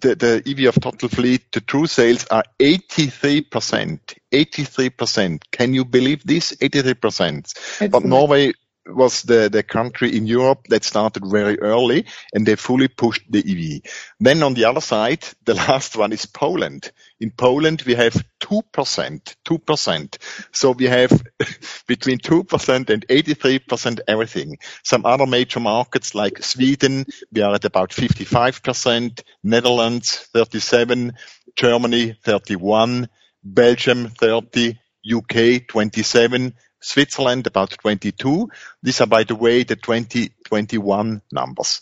the, 0.00 0.14
the 0.14 0.42
EV 0.46 0.68
of 0.68 0.80
total 0.80 1.08
fleet, 1.08 1.52
the 1.52 1.60
true 1.60 1.86
sales 1.86 2.26
are 2.30 2.44
83%. 2.58 4.00
83%. 4.32 5.42
Can 5.52 5.74
you 5.74 5.84
believe 5.84 6.24
this? 6.24 6.52
83%. 6.52 7.38
Excellent. 7.38 7.92
But 7.92 8.04
Norway 8.04 8.52
was 8.86 9.22
the, 9.22 9.48
the 9.50 9.62
country 9.62 10.16
in 10.16 10.26
Europe 10.26 10.66
that 10.68 10.84
started 10.84 11.24
very 11.26 11.58
early 11.60 12.06
and 12.32 12.46
they 12.46 12.56
fully 12.56 12.88
pushed 12.88 13.22
the 13.30 13.38
EV. 13.38 13.90
Then 14.20 14.42
on 14.42 14.54
the 14.54 14.66
other 14.66 14.80
side, 14.80 15.24
the 15.44 15.54
last 15.68 15.96
one 15.96 16.12
is 16.12 16.26
Poland. 16.26 16.90
In 17.20 17.30
Poland, 17.30 17.82
we 17.86 17.94
have 17.94 18.14
2%, 18.40 19.34
2%. 19.44 20.18
So 20.52 20.72
we 20.72 20.84
have 20.84 21.10
between 21.86 22.18
2% 22.18 22.90
and 22.90 23.06
83% 23.08 24.00
everything. 24.06 24.58
Some 24.82 25.06
other 25.06 25.26
major 25.26 25.60
markets 25.60 26.14
like 26.14 26.42
Sweden, 26.42 27.06
we 27.32 27.40
are 27.40 27.54
at 27.54 27.64
about 27.64 27.90
55%, 27.90 29.22
Netherlands 29.42 30.28
37, 30.32 31.14
Germany 31.56 32.16
31, 32.22 33.08
Belgium 33.42 34.08
30, 34.08 34.78
UK 35.12 35.66
27, 35.68 36.54
Switzerland 36.84 37.46
about 37.46 37.70
22. 37.70 38.50
These 38.82 39.00
are, 39.00 39.06
by 39.06 39.24
the 39.24 39.34
way, 39.34 39.64
the 39.64 39.76
2021 39.76 41.22
numbers. 41.32 41.80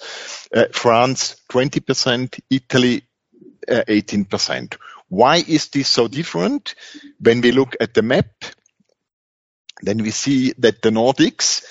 Uh, 0.54 0.66
France 0.72 1.36
20%, 1.50 2.40
Italy 2.48 3.02
uh, 3.68 3.82
18%. 3.88 4.76
Why 5.08 5.36
is 5.36 5.68
this 5.68 5.88
so 5.88 6.06
different? 6.06 6.76
When 7.20 7.40
we 7.40 7.50
look 7.50 7.76
at 7.80 7.94
the 7.94 8.02
map, 8.02 8.30
then 9.82 9.98
we 9.98 10.12
see 10.12 10.52
that 10.58 10.80
the 10.82 10.90
Nordics, 10.90 11.64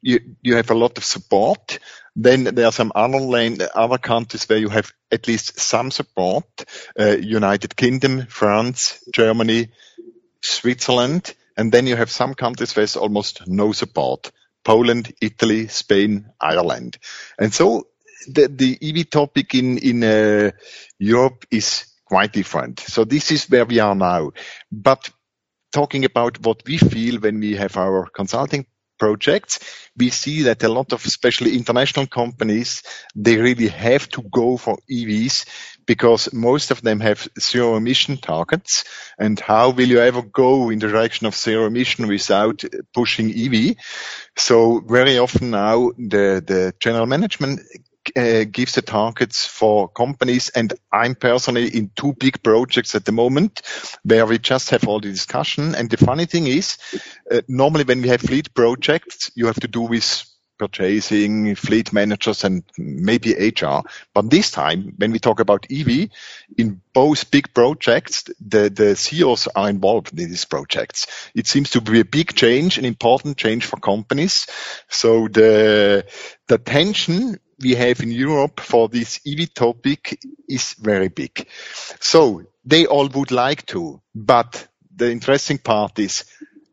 you, 0.00 0.20
you 0.42 0.56
have 0.56 0.70
a 0.70 0.74
lot 0.74 0.96
of 0.96 1.04
support. 1.04 1.78
Then 2.16 2.44
there 2.44 2.66
are 2.66 2.72
some 2.72 2.92
other 2.94 3.20
land, 3.20 3.60
other 3.74 3.98
countries 3.98 4.48
where 4.48 4.58
you 4.58 4.70
have 4.70 4.90
at 5.12 5.28
least 5.28 5.60
some 5.60 5.90
support. 5.90 6.46
Uh, 6.98 7.16
United 7.16 7.76
Kingdom, 7.76 8.26
France, 8.26 9.04
Germany, 9.12 9.68
Switzerland. 10.40 11.34
And 11.56 11.70
then 11.72 11.86
you 11.86 11.96
have 11.96 12.10
some 12.10 12.34
countries 12.34 12.72
there's 12.72 12.96
almost 12.96 13.46
no 13.46 13.72
support. 13.72 14.30
Poland, 14.64 15.12
Italy, 15.20 15.68
Spain, 15.68 16.30
Ireland. 16.40 16.96
And 17.38 17.52
so 17.52 17.88
the, 18.26 18.48
the 18.48 18.78
EV 18.80 19.10
topic 19.10 19.54
in, 19.54 19.78
in 19.78 20.02
uh, 20.02 20.52
Europe 20.98 21.44
is 21.50 21.86
quite 22.06 22.32
different. 22.32 22.80
So 22.80 23.04
this 23.04 23.30
is 23.30 23.48
where 23.50 23.66
we 23.66 23.78
are 23.78 23.94
now. 23.94 24.32
But 24.72 25.10
talking 25.72 26.04
about 26.04 26.44
what 26.44 26.62
we 26.66 26.78
feel 26.78 27.20
when 27.20 27.40
we 27.40 27.56
have 27.56 27.76
our 27.76 28.06
consulting 28.06 28.66
projects, 29.04 29.58
we 29.96 30.08
see 30.10 30.42
that 30.42 30.64
a 30.64 30.68
lot 30.78 30.92
of 30.92 31.04
especially 31.04 31.56
international 31.56 32.06
companies, 32.06 32.82
they 33.14 33.36
really 33.36 33.68
have 33.68 34.08
to 34.08 34.22
go 34.22 34.56
for 34.56 34.78
EVs 34.90 35.36
because 35.86 36.32
most 36.32 36.70
of 36.70 36.80
them 36.82 37.00
have 37.00 37.28
zero 37.38 37.76
emission 37.76 38.16
targets. 38.16 38.84
And 39.18 39.38
how 39.38 39.70
will 39.70 39.88
you 39.94 40.00
ever 40.00 40.22
go 40.22 40.70
in 40.70 40.78
the 40.78 40.88
direction 40.88 41.26
of 41.26 41.34
zero 41.36 41.66
emission 41.66 42.08
without 42.08 42.64
pushing 42.94 43.30
EV? 43.30 43.76
So 44.36 44.80
very 44.80 45.18
often 45.18 45.50
now 45.50 45.90
the, 45.98 46.42
the 46.50 46.72
general 46.80 47.06
management 47.06 47.60
uh, 48.16 48.44
gives 48.44 48.74
the 48.74 48.82
targets 48.82 49.46
for 49.46 49.88
companies. 49.88 50.48
And 50.50 50.72
I'm 50.92 51.14
personally 51.14 51.68
in 51.68 51.90
two 51.94 52.14
big 52.14 52.42
projects 52.42 52.94
at 52.94 53.04
the 53.04 53.12
moment 53.12 53.62
where 54.02 54.26
we 54.26 54.38
just 54.38 54.70
have 54.70 54.86
all 54.86 55.00
the 55.00 55.10
discussion. 55.10 55.74
And 55.74 55.90
the 55.90 55.96
funny 55.96 56.26
thing 56.26 56.46
is, 56.46 56.78
uh, 57.30 57.40
normally 57.48 57.84
when 57.84 58.02
we 58.02 58.08
have 58.08 58.20
fleet 58.20 58.54
projects, 58.54 59.30
you 59.34 59.46
have 59.46 59.60
to 59.60 59.68
do 59.68 59.82
with 59.82 60.24
purchasing, 60.58 61.54
fleet 61.54 61.92
managers, 61.92 62.44
and 62.44 62.62
maybe 62.78 63.34
HR. 63.34 63.80
But 64.12 64.30
this 64.30 64.50
time, 64.50 64.94
when 64.96 65.12
we 65.12 65.18
talk 65.18 65.40
about 65.40 65.66
EV, 65.70 66.08
in 66.56 66.80
both 66.92 67.30
big 67.30 67.52
projects, 67.54 68.24
the, 68.40 68.70
the 68.70 68.96
CEOs 68.96 69.48
are 69.48 69.68
involved 69.68 70.10
in 70.18 70.28
these 70.28 70.44
projects. 70.44 71.06
It 71.34 71.46
seems 71.46 71.70
to 71.70 71.80
be 71.80 72.00
a 72.00 72.04
big 72.04 72.34
change, 72.34 72.78
an 72.78 72.84
important 72.84 73.36
change 73.36 73.66
for 73.66 73.78
companies. 73.78 74.46
So 74.88 75.28
the, 75.28 76.06
the 76.46 76.58
tension 76.58 77.38
we 77.60 77.74
have 77.74 78.00
in 78.00 78.10
Europe 78.10 78.60
for 78.60 78.88
this 78.88 79.20
EV 79.26 79.52
topic 79.54 80.20
is 80.48 80.74
very 80.74 81.08
big. 81.08 81.48
So 82.00 82.42
they 82.64 82.86
all 82.86 83.08
would 83.08 83.30
like 83.30 83.66
to, 83.66 84.00
but 84.14 84.68
the 84.94 85.10
interesting 85.10 85.58
part 85.58 85.98
is, 85.98 86.24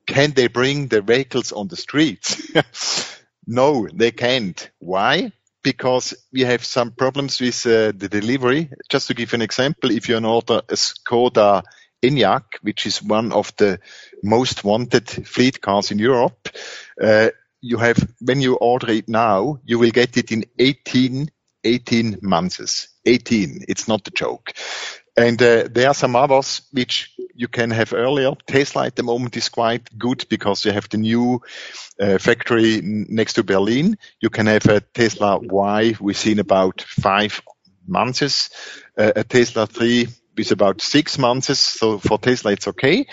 can 0.07 0.31
they 0.31 0.47
bring 0.47 0.88
the 0.88 1.01
vehicles 1.01 1.51
on 1.51 1.67
the 1.67 1.75
streets? 1.75 2.51
no, 3.47 3.88
they 3.93 4.11
can't. 4.11 4.69
Why? 4.79 5.31
Because 5.63 6.15
we 6.33 6.41
have 6.41 6.65
some 6.65 6.91
problems 6.91 7.39
with 7.39 7.65
uh, 7.65 7.91
the 7.95 8.09
delivery. 8.09 8.69
Just 8.89 9.07
to 9.07 9.13
give 9.13 9.33
an 9.33 9.41
example, 9.41 9.91
if 9.91 10.09
you 10.09 10.17
order 10.17 10.61
a 10.67 10.73
Skoda 10.73 11.63
Enyaq, 12.03 12.43
which 12.61 12.88
is 12.88 13.03
one 13.03 13.31
of 13.31 13.55
the 13.57 13.79
most 14.23 14.63
wanted 14.63 15.07
fleet 15.09 15.61
cars 15.61 15.91
in 15.91 16.00
Europe, 16.00 16.50
uh, 17.01 17.29
you 17.62 17.77
have, 17.77 17.98
when 18.20 18.41
you 18.41 18.56
order 18.56 18.91
it 18.91 19.08
now, 19.08 19.60
you 19.63 19.80
will 19.80 19.91
get 19.91 20.18
it 20.18 20.32
in 20.32 20.46
18, 20.60 21.30
18 21.63 22.20
months. 22.22 22.88
18. 23.06 23.65
It's 23.68 23.88
not 23.88 24.08
a 24.08 24.12
joke. 24.12 24.53
And 25.18 25.41
uh, 25.41 25.68
there 25.70 25.88
are 25.88 25.94
some 25.94 26.15
others 26.15 26.62
which 26.72 27.15
you 27.36 27.48
can 27.48 27.72
have 27.72 27.94
earlier. 27.94 28.32
Tesla 28.48 28.86
at 28.86 28.96
the 28.96 29.03
moment 29.03 29.36
is 29.36 29.50
quite 29.50 29.98
good 29.98 30.25
because 30.30 30.63
you 30.65 30.72
have 30.72 30.88
the 30.89 30.98
new 30.98 31.41
uh, 32.00 32.18
factory 32.18 32.82
next 32.84 33.34
to 33.34 33.44
Berlin. 33.44 33.98
You 34.22 34.30
can 34.30 34.48
have 34.48 34.65
a 34.68 34.80
Tesla 34.80 35.39
Y 35.39 35.96
within 36.00 36.39
about 36.39 36.82
five 36.82 37.41
months, 37.86 38.50
uh, 38.98 39.12
a 39.15 39.24
Tesla 39.24 39.68
3 39.68 40.08
with 40.38 40.51
about 40.51 40.82
six 40.82 41.18
months. 41.18 41.60
So 41.60 42.00
for 42.00 42.18
Tesla, 42.18 42.53
it's 42.53 42.68
okay. 42.70 43.08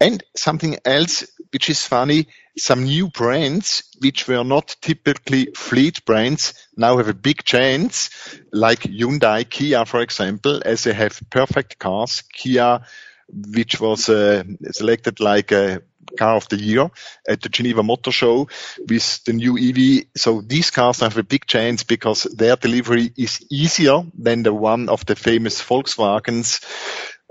And 0.00 0.22
something 0.36 0.78
else 0.84 1.26
which 1.52 1.70
is 1.70 1.84
funny, 1.84 2.28
some 2.56 2.84
new 2.84 3.08
brands 3.08 3.82
which 4.00 4.28
were 4.28 4.44
not 4.44 4.76
typically 4.80 5.48
fleet 5.56 6.04
brands 6.04 6.54
now 6.76 6.98
have 6.98 7.08
a 7.08 7.14
big 7.14 7.42
chance, 7.42 8.10
like 8.52 8.80
Hyundai, 8.80 9.48
Kia, 9.48 9.84
for 9.84 10.00
example, 10.00 10.62
as 10.64 10.84
they 10.84 10.92
have 10.92 11.20
perfect 11.30 11.78
cars. 11.78 12.22
Kia, 12.32 12.80
which 13.28 13.80
was 13.80 14.08
uh, 14.08 14.44
selected 14.70 15.20
like 15.20 15.52
a 15.52 15.82
car 16.16 16.36
of 16.36 16.48
the 16.48 16.56
year 16.56 16.90
at 17.28 17.42
the 17.42 17.48
Geneva 17.48 17.82
Motor 17.82 18.12
Show 18.12 18.48
with 18.88 19.24
the 19.24 19.32
new 19.32 19.58
EV. 19.58 20.06
So 20.16 20.40
these 20.40 20.70
cars 20.70 21.00
have 21.00 21.18
a 21.18 21.22
big 21.22 21.46
chance 21.46 21.82
because 21.84 22.22
their 22.24 22.56
delivery 22.56 23.12
is 23.16 23.44
easier 23.50 24.02
than 24.18 24.42
the 24.42 24.54
one 24.54 24.88
of 24.88 25.04
the 25.06 25.16
famous 25.16 25.60
Volkswagens 25.62 26.64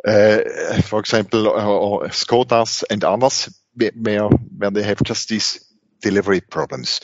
uh, 0.08 0.82
for 0.82 1.00
example, 1.00 1.48
or, 1.48 1.60
or 1.60 2.04
Skodas 2.10 2.84
and 2.90 3.04
others, 3.04 3.50
where, 3.76 4.30
where 4.30 4.72
they 4.72 4.84
have 4.84 5.04
just 5.04 5.30
these 5.30 5.64
delivery 6.02 6.42
problems. 6.42 7.02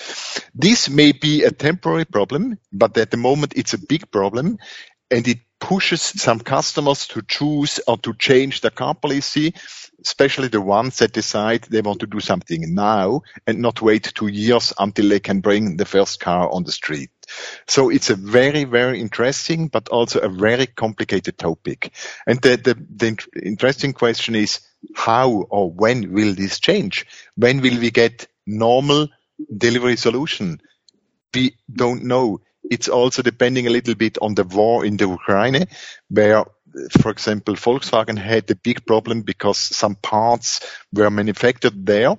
This 0.54 0.90
may 0.90 1.12
be 1.12 1.44
a 1.44 1.52
temporary 1.52 2.06
problem, 2.06 2.60
but 2.72 2.98
at 2.98 3.12
the 3.12 3.18
moment 3.18 3.54
it's 3.56 3.74
a 3.74 3.86
big 3.88 4.10
problem 4.12 4.58
and 5.12 5.28
it 5.28 5.40
pushes 5.64 6.02
some 6.02 6.42
customers 6.42 7.08
to 7.08 7.22
choose 7.22 7.80
or 7.88 7.98
to 7.98 8.14
change 8.16 8.60
their 8.60 8.70
car 8.70 8.94
policy, 8.94 9.54
especially 10.04 10.50
the 10.50 10.60
ones 10.60 10.98
that 10.98 11.14
decide 11.14 11.62
they 11.64 11.80
want 11.80 12.02
to 12.02 12.06
do 12.06 12.20
something 12.20 12.76
now 12.76 13.22
and 13.48 13.60
not 13.60 13.82
wait 13.82 14.12
two 14.14 14.28
years 14.28 14.74
until 14.78 15.08
they 15.08 15.22
can 15.22 15.40
bring 15.40 15.78
the 15.78 15.86
first 15.86 16.20
car 16.20 16.52
on 16.52 16.66
the 16.66 16.72
street. 16.74 17.12
So 17.66 17.90
it's 17.90 18.10
a 18.10 18.16
very, 18.16 18.66
very 18.66 19.00
interesting, 19.00 19.70
but 19.70 19.88
also 19.88 20.20
a 20.20 20.28
very 20.28 20.68
complicated 20.68 21.38
topic. 21.38 21.94
And 22.28 22.42
the, 22.42 22.58
the, 22.58 22.76
the 22.94 23.26
interesting 23.42 23.94
question 23.94 24.36
is 24.36 24.60
how 24.94 25.32
or 25.50 25.72
when 25.72 26.12
will 26.12 26.36
this 26.36 26.60
change? 26.60 27.06
When 27.38 27.62
will 27.62 27.80
we 27.80 27.90
get 27.90 28.28
normal 28.46 29.08
delivery 29.56 29.96
solution? 29.96 30.60
We 31.34 31.56
don't 31.74 32.04
know. 32.04 32.42
It's 32.70 32.90
also 32.90 33.22
depending 33.22 33.68
a 33.68 33.72
little 33.72 33.96
bit 33.96 34.18
on 34.22 34.36
the 34.36 34.44
war 34.44 34.86
in 34.86 34.98
the 34.98 35.08
Ukraine, 35.08 35.68
where, 36.10 36.46
for 37.02 37.12
example, 37.12 37.56
Volkswagen 37.56 38.18
had 38.18 38.50
a 38.50 38.56
big 38.56 38.86
problem 38.86 39.22
because 39.22 39.58
some 39.58 39.96
parts 39.96 40.62
were 40.92 41.10
manufactured 41.10 41.86
there. 41.86 42.16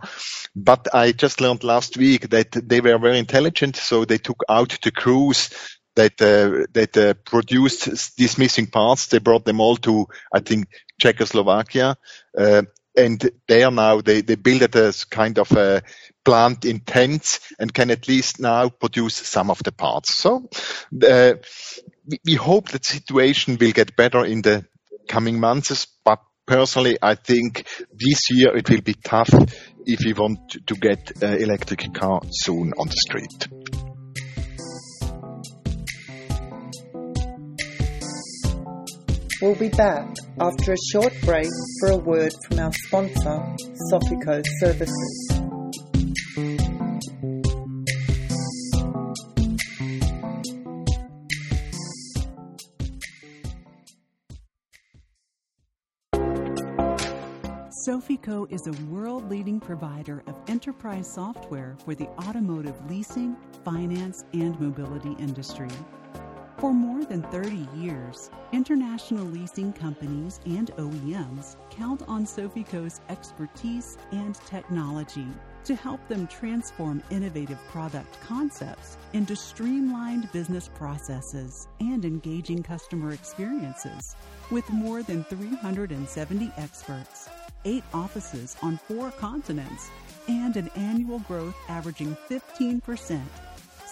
But 0.54 0.94
I 0.94 1.12
just 1.12 1.40
learned 1.40 1.64
last 1.64 1.96
week 1.96 2.30
that 2.30 2.52
they 2.52 2.80
were 2.80 2.98
very 2.98 3.18
intelligent, 3.18 3.76
so 3.76 4.04
they 4.04 4.18
took 4.18 4.42
out 4.48 4.78
the 4.82 4.92
crews 4.92 5.50
that 5.96 6.20
uh, 6.20 6.66
that 6.72 6.96
uh, 6.96 7.14
produced 7.24 8.16
these 8.16 8.38
missing 8.38 8.66
parts. 8.66 9.06
They 9.06 9.18
brought 9.18 9.44
them 9.44 9.60
all 9.60 9.76
to, 9.78 10.06
I 10.32 10.40
think, 10.40 10.68
Czechoslovakia, 11.00 11.96
uh, 12.36 12.62
and 12.96 13.30
there 13.48 13.70
now 13.70 14.00
they 14.00 14.20
they 14.20 14.36
build 14.36 14.62
it 14.62 14.76
as 14.76 15.04
kind 15.04 15.38
of 15.38 15.50
a 15.52 15.82
plant 16.25 16.64
in 16.64 16.81
tents 16.81 17.40
and 17.59 17.73
can 17.73 17.90
at 17.90 18.09
least 18.09 18.40
now 18.40 18.69
produce 18.69 19.14
some 19.14 19.50
of 19.50 19.62
the 19.62 19.73
parts. 19.73 20.14
So 20.14 20.48
uh, 21.09 21.35
we, 22.25 22.35
hope 22.35 22.70
that 22.70 22.83
the 22.83 22.88
situation 22.88 23.57
will 23.61 23.72
get 23.72 23.96
better 23.96 24.25
in 24.25 24.42
the 24.42 24.64
coming 25.09 25.38
months, 25.38 25.87
but 26.05 26.20
personally, 26.46 26.98
I 27.01 27.14
think 27.14 27.66
this 27.92 28.31
year 28.31 28.57
it 28.57 28.68
will 28.68 28.81
be 28.81 28.94
tough 28.94 29.31
if 29.87 30.01
we 30.05 30.12
want 30.14 30.57
to 30.66 30.75
get 30.75 31.22
an 31.22 31.42
electric 31.42 31.92
car 31.94 32.20
soon 32.31 32.72
on 32.79 32.88
the 32.88 32.96
street. 32.96 33.48
We'll 39.42 39.57
be 39.57 39.68
back 39.68 40.09
after 40.40 40.72
a 40.72 40.77
short 40.90 41.12
break 41.22 41.48
for 41.81 41.90
a 41.90 41.96
word 41.96 42.33
from 42.48 42.61
our 42.61 42.72
sponsor, 42.72 43.57
Sofico 43.92 44.42
Services. 44.61 45.34
Sofico 58.05 58.47
is 58.53 58.67
a 58.67 58.85
world 58.85 59.31
leading 59.31 59.59
provider 59.59 60.23
of 60.27 60.38
enterprise 60.47 61.11
software 61.11 61.75
for 61.85 61.95
the 61.95 62.07
automotive 62.29 62.75
leasing, 62.90 63.35
finance, 63.64 64.25
and 64.35 64.59
mobility 64.61 65.12
industry. 65.19 65.71
For 66.59 66.75
more 66.75 67.05
than 67.07 67.23
30 67.23 67.67
years, 67.75 68.31
international 68.53 69.25
leasing 69.25 69.73
companies 69.73 70.40
and 70.45 70.71
OEMs 70.77 71.57
count 71.71 72.03
on 72.07 72.27
Sofico's 72.27 73.01
expertise 73.09 73.97
and 74.12 74.35
technology 74.35 75.29
to 75.64 75.75
help 75.75 76.07
them 76.07 76.27
transform 76.27 77.03
innovative 77.11 77.59
product 77.69 78.21
concepts 78.21 78.99
into 79.14 79.35
streamlined 79.35 80.31
business 80.31 80.69
processes 80.75 81.69
and 81.81 82.05
engaging 82.05 82.62
customer 82.62 83.12
experiences. 83.12 84.14
With 84.51 84.69
more 84.71 85.03
than 85.03 85.25
370 85.25 86.53
experts, 86.59 87.31
eight 87.64 87.85
offices 87.92 88.57
on 88.62 88.79
four 88.79 89.11
continents, 89.12 89.90
and 90.29 90.57
an 90.57 90.68
annual 90.77 91.18
growth 91.20 91.55
averaging 91.68 92.16
15%, 92.29 93.20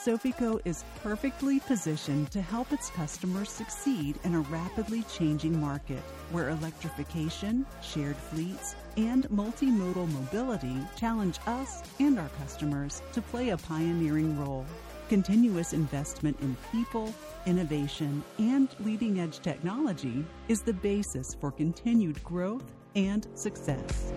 Sofico 0.04 0.60
is 0.64 0.82
perfectly 1.00 1.60
positioned 1.60 2.28
to 2.32 2.42
help 2.42 2.72
its 2.72 2.90
customers 2.90 3.48
succeed 3.48 4.18
in 4.24 4.34
a 4.34 4.40
rapidly 4.40 5.04
changing 5.04 5.60
market 5.60 6.02
where 6.32 6.48
electrification, 6.48 7.64
shared 7.82 8.16
fleets, 8.16 8.74
and 8.96 9.28
multimodal 9.30 10.10
mobility 10.12 10.76
challenge 10.96 11.38
us 11.46 11.84
and 12.00 12.18
our 12.18 12.28
customers 12.30 13.00
to 13.12 13.22
play 13.22 13.50
a 13.50 13.56
pioneering 13.56 14.36
role. 14.40 14.66
Continuous 15.08 15.72
investment 15.72 16.36
in 16.40 16.56
people, 16.72 17.14
innovation, 17.46 18.24
and 18.40 18.74
leading 18.80 19.20
edge 19.20 19.38
technology 19.38 20.24
is 20.48 20.62
the 20.62 20.72
basis 20.72 21.32
for 21.32 21.52
continued 21.52 22.20
growth 22.24 22.64
and 22.94 23.26
success. 23.34 24.12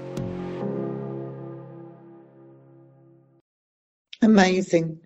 Amazing. 4.21 4.99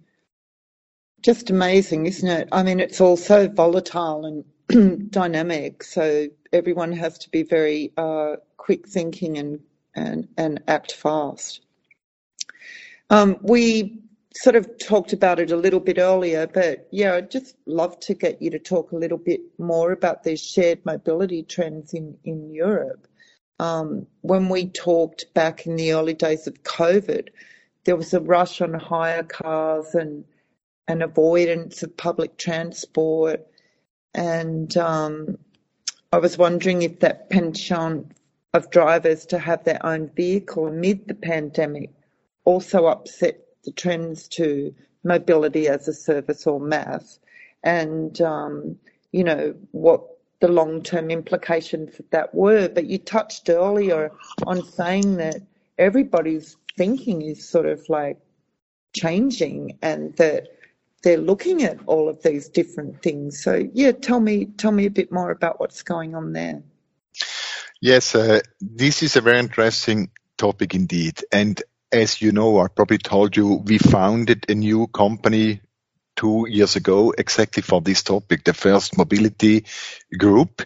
Just 1.21 1.49
amazing, 1.49 2.05
isn't 2.05 2.29
it? 2.29 2.49
I 2.51 2.63
mean, 2.63 2.79
it's 2.79 3.01
all 3.01 3.17
so 3.17 3.47
volatile 3.49 4.43
and 4.69 5.09
dynamic, 5.11 5.83
so 5.83 6.27
everyone 6.53 6.93
has 6.93 7.17
to 7.19 7.29
be 7.29 7.43
very 7.43 7.91
uh, 7.97 8.37
quick 8.55 8.87
thinking 8.87 9.37
and, 9.37 9.59
and, 9.95 10.27
and 10.37 10.63
act 10.67 10.93
fast. 10.93 11.61
Um, 13.09 13.37
we 13.41 14.01
sort 14.33 14.55
of 14.55 14.77
talked 14.77 15.11
about 15.11 15.39
it 15.39 15.51
a 15.51 15.57
little 15.57 15.79
bit 15.79 15.97
earlier, 15.97 16.47
but 16.47 16.87
yeah, 16.91 17.15
I'd 17.15 17.31
just 17.31 17.55
love 17.65 17.99
to 18.01 18.13
get 18.13 18.41
you 18.41 18.49
to 18.51 18.59
talk 18.59 18.91
a 18.91 18.95
little 18.95 19.17
bit 19.17 19.41
more 19.57 19.91
about 19.91 20.23
these 20.23 20.41
shared 20.41 20.85
mobility 20.85 21.43
trends 21.43 21.93
in, 21.93 22.17
in 22.23 22.53
Europe. 22.53 23.07
Um, 23.59 24.07
when 24.21 24.49
we 24.49 24.67
talked 24.67 25.33
back 25.33 25.65
in 25.65 25.75
the 25.75 25.93
early 25.93 26.13
days 26.13 26.47
of 26.47 26.63
COVID, 26.63 27.29
there 27.83 27.95
was 27.95 28.13
a 28.13 28.21
rush 28.21 28.61
on 28.61 28.73
hire 28.73 29.23
cars 29.23 29.95
and 29.95 30.25
an 30.87 31.01
avoidance 31.01 31.83
of 31.83 31.97
public 31.97 32.37
transport. 32.37 33.45
And 34.13 34.75
um, 34.77 35.37
I 36.11 36.17
was 36.17 36.37
wondering 36.37 36.81
if 36.81 37.01
that 37.01 37.29
penchant 37.29 38.11
of 38.53 38.71
drivers 38.71 39.27
to 39.27 39.39
have 39.39 39.63
their 39.63 39.85
own 39.85 40.09
vehicle 40.09 40.67
amid 40.67 41.07
the 41.07 41.13
pandemic 41.13 41.91
also 42.45 42.87
upset 42.87 43.39
the 43.63 43.71
trends 43.71 44.27
to 44.27 44.73
mobility 45.03 45.67
as 45.67 45.87
a 45.87 45.93
service 45.93 46.47
or 46.47 46.59
MaaS, 46.59 47.19
and 47.63 48.19
um, 48.21 48.77
you 49.11 49.23
know 49.23 49.55
what 49.71 50.07
the 50.39 50.47
long-term 50.47 51.11
implications 51.11 51.99
of 51.99 52.09
that 52.11 52.33
were. 52.33 52.69
But 52.69 52.85
you 52.85 52.97
touched 52.97 53.49
earlier 53.49 54.11
on 54.45 54.63
saying 54.63 55.17
that 55.17 55.41
everybody's 55.77 56.55
thinking 56.77 57.21
is 57.21 57.47
sort 57.47 57.65
of 57.65 57.87
like 57.89 58.19
changing 58.95 59.77
and 59.81 60.15
that 60.17 60.47
they're 61.03 61.17
looking 61.17 61.63
at 61.63 61.77
all 61.85 62.09
of 62.09 62.21
these 62.23 62.49
different 62.49 63.01
things. 63.01 63.41
So 63.41 63.67
yeah, 63.73 63.91
tell 63.91 64.19
me 64.19 64.45
tell 64.45 64.71
me 64.71 64.85
a 64.85 64.91
bit 64.91 65.11
more 65.11 65.31
about 65.31 65.59
what's 65.59 65.83
going 65.83 66.15
on 66.15 66.33
there. 66.33 66.63
Yes, 67.81 68.15
uh, 68.15 68.41
this 68.59 69.03
is 69.03 69.15
a 69.15 69.21
very 69.21 69.39
interesting 69.39 70.09
topic 70.37 70.75
indeed. 70.75 71.23
And 71.31 71.61
as 71.91 72.21
you 72.21 72.31
know, 72.31 72.59
I 72.59 72.67
probably 72.67 72.97
told 72.97 73.37
you, 73.37 73.63
we 73.65 73.77
founded 73.77 74.45
a 74.49 74.55
new 74.55 74.87
company 74.87 75.61
two 76.19 76.45
years 76.49 76.75
ago 76.75 77.13
exactly 77.17 77.63
for 77.63 77.79
this 77.79 78.03
topic, 78.03 78.43
the 78.43 78.53
first 78.53 78.97
mobility 78.97 79.63
group. 80.17 80.61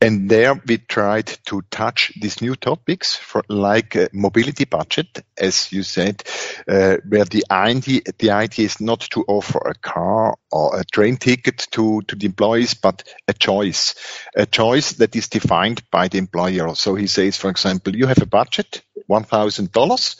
And 0.00 0.30
there 0.30 0.54
we 0.66 0.78
tried 0.78 1.26
to 1.46 1.60
touch 1.70 2.12
these 2.18 2.40
new 2.40 2.56
topics 2.56 3.14
for 3.14 3.42
like 3.50 3.94
uh, 3.94 4.08
mobility 4.14 4.64
budget, 4.64 5.22
as 5.36 5.70
you 5.70 5.82
said, 5.82 6.22
uh, 6.66 6.96
where 7.06 7.26
the 7.26 7.44
idea, 7.50 8.00
the 8.18 8.30
idea 8.30 8.64
is 8.64 8.80
not 8.80 9.00
to 9.10 9.22
offer 9.28 9.58
a 9.58 9.74
car 9.74 10.38
or 10.50 10.80
a 10.80 10.84
train 10.84 11.18
ticket 11.18 11.66
to, 11.72 12.00
to 12.08 12.16
the 12.16 12.24
employees, 12.24 12.72
but 12.72 13.04
a 13.28 13.34
choice, 13.34 13.94
a 14.34 14.46
choice 14.46 14.92
that 14.92 15.14
is 15.14 15.28
defined 15.28 15.82
by 15.90 16.08
the 16.08 16.16
employer. 16.16 16.74
So 16.74 16.94
he 16.94 17.06
says, 17.06 17.36
for 17.36 17.50
example, 17.50 17.94
you 17.94 18.06
have 18.06 18.22
a 18.22 18.26
budget, 18.26 18.80
$1,000 19.10 20.16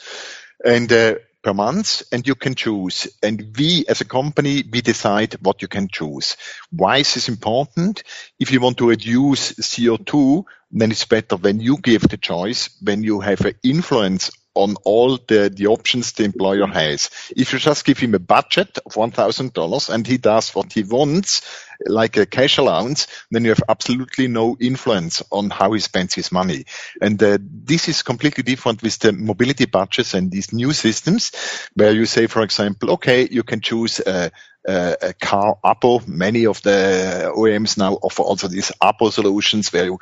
and 0.64 0.92
uh, 0.92 1.14
per 1.46 1.54
month 1.54 2.02
and 2.10 2.26
you 2.26 2.34
can 2.34 2.56
choose. 2.56 3.06
And 3.22 3.54
we 3.56 3.84
as 3.88 4.00
a 4.00 4.04
company, 4.04 4.64
we 4.68 4.80
decide 4.80 5.34
what 5.34 5.62
you 5.62 5.68
can 5.68 5.86
choose. 5.86 6.36
Why 6.70 6.98
is 6.98 7.14
this 7.14 7.28
important? 7.28 8.02
If 8.40 8.50
you 8.50 8.60
want 8.60 8.78
to 8.78 8.88
reduce 8.88 9.52
CO2, 9.52 10.42
then 10.72 10.90
it's 10.90 11.04
better 11.04 11.36
when 11.36 11.60
you 11.60 11.78
give 11.78 12.02
the 12.02 12.16
choice, 12.16 12.70
when 12.82 13.04
you 13.04 13.20
have 13.20 13.42
an 13.42 13.54
influence 13.62 14.32
on 14.56 14.74
all 14.84 15.18
the, 15.28 15.52
the 15.54 15.68
options 15.68 16.12
the 16.12 16.24
employer 16.24 16.66
has. 16.66 17.10
If 17.36 17.52
you 17.52 17.60
just 17.60 17.84
give 17.84 17.98
him 17.98 18.14
a 18.14 18.18
budget 18.18 18.78
of 18.84 18.94
$1,000 18.94 19.94
and 19.94 20.06
he 20.06 20.16
does 20.16 20.52
what 20.52 20.72
he 20.72 20.82
wants, 20.82 21.42
like 21.84 22.16
a 22.16 22.26
cash 22.26 22.58
allowance, 22.58 23.06
then 23.30 23.44
you 23.44 23.50
have 23.50 23.62
absolutely 23.68 24.28
no 24.28 24.56
influence 24.60 25.22
on 25.30 25.50
how 25.50 25.72
he 25.72 25.80
spends 25.80 26.14
his 26.14 26.32
money. 26.32 26.64
And 27.00 27.22
uh, 27.22 27.38
this 27.40 27.88
is 27.88 28.02
completely 28.02 28.42
different 28.42 28.82
with 28.82 28.98
the 28.98 29.12
mobility 29.12 29.66
budgets 29.66 30.14
and 30.14 30.30
these 30.30 30.52
new 30.52 30.72
systems 30.72 31.32
where 31.74 31.92
you 31.92 32.06
say, 32.06 32.26
for 32.26 32.42
example, 32.42 32.92
okay, 32.92 33.28
you 33.30 33.42
can 33.42 33.60
choose 33.60 34.00
a, 34.00 34.30
uh, 34.66 34.94
a 35.00 35.12
car 35.14 35.58
Abo. 35.64 36.06
Many 36.06 36.46
of 36.46 36.60
the 36.62 37.32
OEMs 37.34 37.78
now 37.78 37.94
offer 37.94 38.22
also 38.22 38.48
these 38.48 38.72
Abo 38.82 39.12
solutions 39.12 39.72
where 39.72 39.84
you 39.84 39.98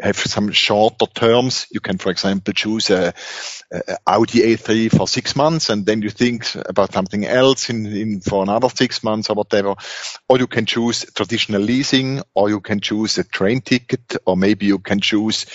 have 0.00 0.16
some 0.16 0.52
shorter 0.52 1.06
terms. 1.06 1.66
You 1.70 1.80
can, 1.80 1.98
for 1.98 2.10
example, 2.10 2.52
choose 2.54 2.90
a, 2.90 3.12
a 3.72 3.98
Audi 4.06 4.40
A3 4.40 4.96
for 4.96 5.06
six 5.06 5.36
months 5.36 5.68
and 5.68 5.84
then 5.84 6.02
you 6.02 6.10
think 6.10 6.46
about 6.66 6.92
something 6.92 7.26
else 7.26 7.68
in, 7.68 7.86
in 7.86 8.20
for 8.20 8.42
another 8.42 8.68
six 8.68 9.02
months 9.04 9.30
or 9.30 9.34
whatever. 9.34 9.74
Or 10.28 10.38
you 10.38 10.46
can 10.46 10.66
choose 10.66 11.04
traditional 11.16 11.62
leasing 11.62 12.22
or 12.34 12.48
you 12.48 12.60
can 12.60 12.80
choose 12.80 13.18
a 13.18 13.24
train 13.24 13.60
ticket 13.60 14.16
or 14.26 14.36
maybe 14.36 14.66
you 14.66 14.78
can 14.78 15.00
choose 15.00 15.46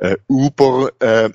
uh, 0.00 0.16
Uber 0.30 0.92
uh, 1.00 1.28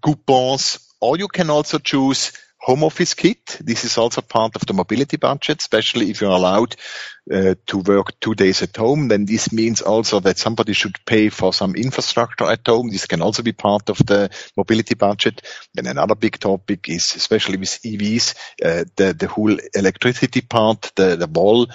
coupons 0.00 0.78
or 1.00 1.18
you 1.18 1.28
can 1.28 1.50
also 1.50 1.78
choose 1.78 2.32
home 2.60 2.84
office 2.84 3.14
kit. 3.14 3.58
This 3.60 3.84
is 3.84 3.98
also 3.98 4.20
part 4.20 4.56
of 4.56 4.66
the 4.66 4.72
mobility 4.72 5.16
budget, 5.16 5.60
especially 5.60 6.10
if 6.10 6.20
you're 6.20 6.30
allowed 6.30 6.76
uh, 7.32 7.54
to 7.66 7.78
work 7.78 8.18
two 8.20 8.34
days 8.34 8.62
at 8.62 8.76
home, 8.76 9.08
then 9.08 9.24
this 9.24 9.52
means 9.52 9.82
also 9.82 10.20
that 10.20 10.38
somebody 10.38 10.72
should 10.72 10.96
pay 11.04 11.28
for 11.28 11.52
some 11.52 11.74
infrastructure 11.74 12.44
at 12.44 12.66
home. 12.66 12.90
This 12.90 13.06
can 13.06 13.22
also 13.22 13.42
be 13.42 13.52
part 13.52 13.90
of 13.90 13.98
the 13.98 14.30
mobility 14.56 14.94
budget. 14.94 15.42
Then 15.74 15.86
another 15.86 16.14
big 16.14 16.38
topic 16.38 16.88
is, 16.88 17.14
especially 17.14 17.58
with 17.58 17.80
EVs, 17.82 18.34
uh, 18.64 18.84
the, 18.96 19.12
the 19.12 19.28
whole 19.28 19.56
electricity 19.74 20.40
part, 20.40 20.92
the, 20.96 21.16
the 21.16 21.26
wall, 21.26 21.66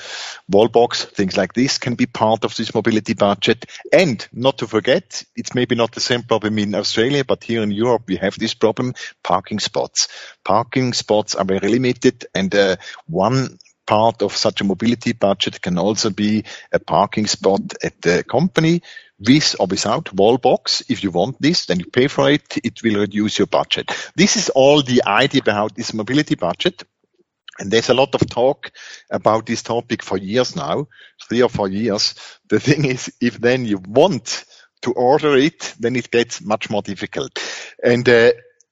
wall 0.50 0.68
box, 0.68 1.06
things 1.06 1.38
like 1.38 1.54
this 1.54 1.78
can 1.78 1.96
be 1.96 2.06
part 2.06 2.44
of 2.46 2.56
this 2.56 2.74
mobility 2.74 3.14
budget. 3.14 3.66
And 3.92 4.26
not 4.34 4.58
to 4.60 4.68
forget, 4.68 5.24
it's 5.36 5.56
maybe 5.56 5.76
not 5.76 5.92
the 5.92 6.02
same 6.02 6.24
problem 6.24 6.58
in 6.58 6.76
Australia, 6.76 7.24
but 7.26 7.44
here 7.44 7.64
in 7.64 7.72
Europe, 7.72 8.04
we 8.08 8.18
have 8.18 8.38
this 8.38 8.54
problem, 8.54 8.94
parking 9.24 9.60
spots. 9.60 10.08
Parking 10.44 10.94
spots 10.94 11.36
are 11.36 11.46
very 11.46 11.70
limited 11.70 12.26
and 12.34 12.54
uh, 12.56 12.76
one 13.08 13.58
part 13.86 14.22
of 14.22 14.36
such 14.36 14.62
a 14.62 14.64
mobility 14.64 15.14
budget 15.14 15.62
can 15.62 15.78
also 15.78 16.10
be 16.10 16.44
a 16.72 16.80
parking 16.80 17.28
spot 17.28 17.62
at 17.84 18.02
the 18.02 18.24
company 18.24 18.82
with 19.20 19.56
or 19.60 19.68
without 19.68 20.14
wall 20.14 20.38
box. 20.38 20.84
If 20.90 21.04
you 21.04 21.12
want 21.12 21.42
this, 21.42 21.66
then 21.66 21.80
you 21.80 21.86
pay 21.86 22.08
for 22.08 22.30
it. 22.30 22.58
It 22.64 22.82
will 22.84 23.00
reduce 23.00 23.38
your 23.40 23.48
budget. 23.48 23.92
This 24.16 24.36
is 24.36 24.50
all 24.50 24.82
the 24.82 25.04
idea 25.06 25.42
about 25.42 25.76
this 25.76 25.94
mobility 25.94 26.36
budget. 26.36 26.84
And 27.60 27.70
there's 27.70 27.90
a 27.90 27.94
lot 27.94 28.16
of 28.16 28.28
talk 28.30 28.72
about 29.12 29.46
this 29.46 29.62
topic 29.62 30.02
for 30.02 30.18
years 30.18 30.56
now, 30.56 30.88
three 31.28 31.44
or 31.44 31.50
four 31.50 31.70
years. 31.70 32.16
The 32.50 32.60
thing 32.68 32.86
is, 32.86 33.14
if 33.22 33.40
then 33.40 33.66
you 33.66 33.78
want 33.78 34.46
to 34.82 34.92
order 34.92 35.38
it, 35.38 35.74
then 35.80 35.96
it 35.96 36.12
gets 36.12 36.42
much 36.42 36.70
more 36.70 36.82
difficult. 36.82 37.40
And 37.84 38.08
uh, 38.10 38.32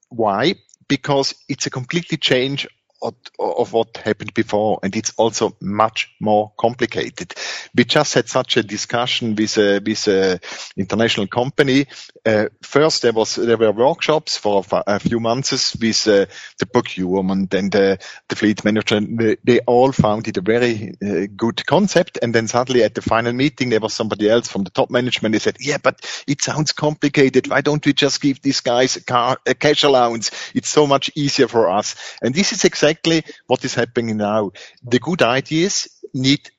why? 0.09 0.55
Because 0.87 1.35
it's 1.47 1.67
a 1.67 1.69
completely 1.69 2.17
change 2.17 2.67
of 3.01 3.73
what 3.73 3.97
happened 3.97 4.33
before, 4.33 4.79
and 4.83 4.95
it's 4.95 5.13
also 5.17 5.55
much 5.59 6.13
more 6.19 6.51
complicated. 6.57 7.33
We 7.75 7.83
just 7.83 8.13
had 8.13 8.29
such 8.29 8.57
a 8.57 8.63
discussion 8.63 9.35
with 9.35 9.57
a, 9.57 9.81
with 9.83 10.07
a 10.07 10.39
international 10.77 11.27
company. 11.27 11.87
Uh, 12.25 12.45
first, 12.61 13.01
there 13.01 13.13
was 13.13 13.35
there 13.35 13.57
were 13.57 13.71
workshops 13.71 14.37
for 14.37 14.63
a 14.71 14.99
few 14.99 15.19
months 15.19 15.75
with 15.75 16.07
uh, 16.07 16.25
the 16.59 16.65
procurement 16.65 17.53
and 17.53 17.75
uh, 17.75 17.97
the 18.29 18.35
fleet 18.35 18.63
manager. 18.63 18.99
They, 18.99 19.59
all 19.67 19.91
found 19.91 20.27
it 20.27 20.37
a 20.37 20.41
very 20.41 20.95
uh, 21.05 21.27
good 21.35 21.65
concept, 21.65 22.17
and 22.21 22.33
then 22.33 22.47
suddenly 22.47 22.83
at 22.83 22.95
the 22.95 23.01
final 23.01 23.31
meeting, 23.31 23.69
there 23.69 23.79
was 23.79 23.93
somebody 23.93 24.27
else 24.27 24.47
from 24.47 24.63
the 24.63 24.71
top 24.71 24.89
management. 24.89 25.33
They 25.33 25.39
said, 25.39 25.57
"Yeah, 25.59 25.77
but 25.81 26.01
it 26.27 26.41
sounds 26.41 26.71
complicated. 26.71 27.47
Why 27.47 27.61
don't 27.61 27.85
we 27.85 27.93
just 27.93 28.21
give 28.21 28.41
these 28.41 28.61
guys 28.61 28.95
a, 28.95 29.03
car, 29.03 29.37
a 29.45 29.53
cash 29.53 29.83
allowance? 29.83 30.31
It's 30.53 30.69
so 30.69 30.87
much 30.87 31.11
easier 31.15 31.47
for 31.47 31.69
us." 31.69 31.95
And 32.21 32.33
this 32.33 32.53
is 32.53 32.63
exactly 32.65 32.90
exactly 32.91 33.23
what 33.47 33.63
is 33.65 33.75
happening 33.75 34.17
now. 34.17 34.51
The 34.83 34.99
good 34.99 35.21
ideas 35.21 35.87
need 36.13 36.49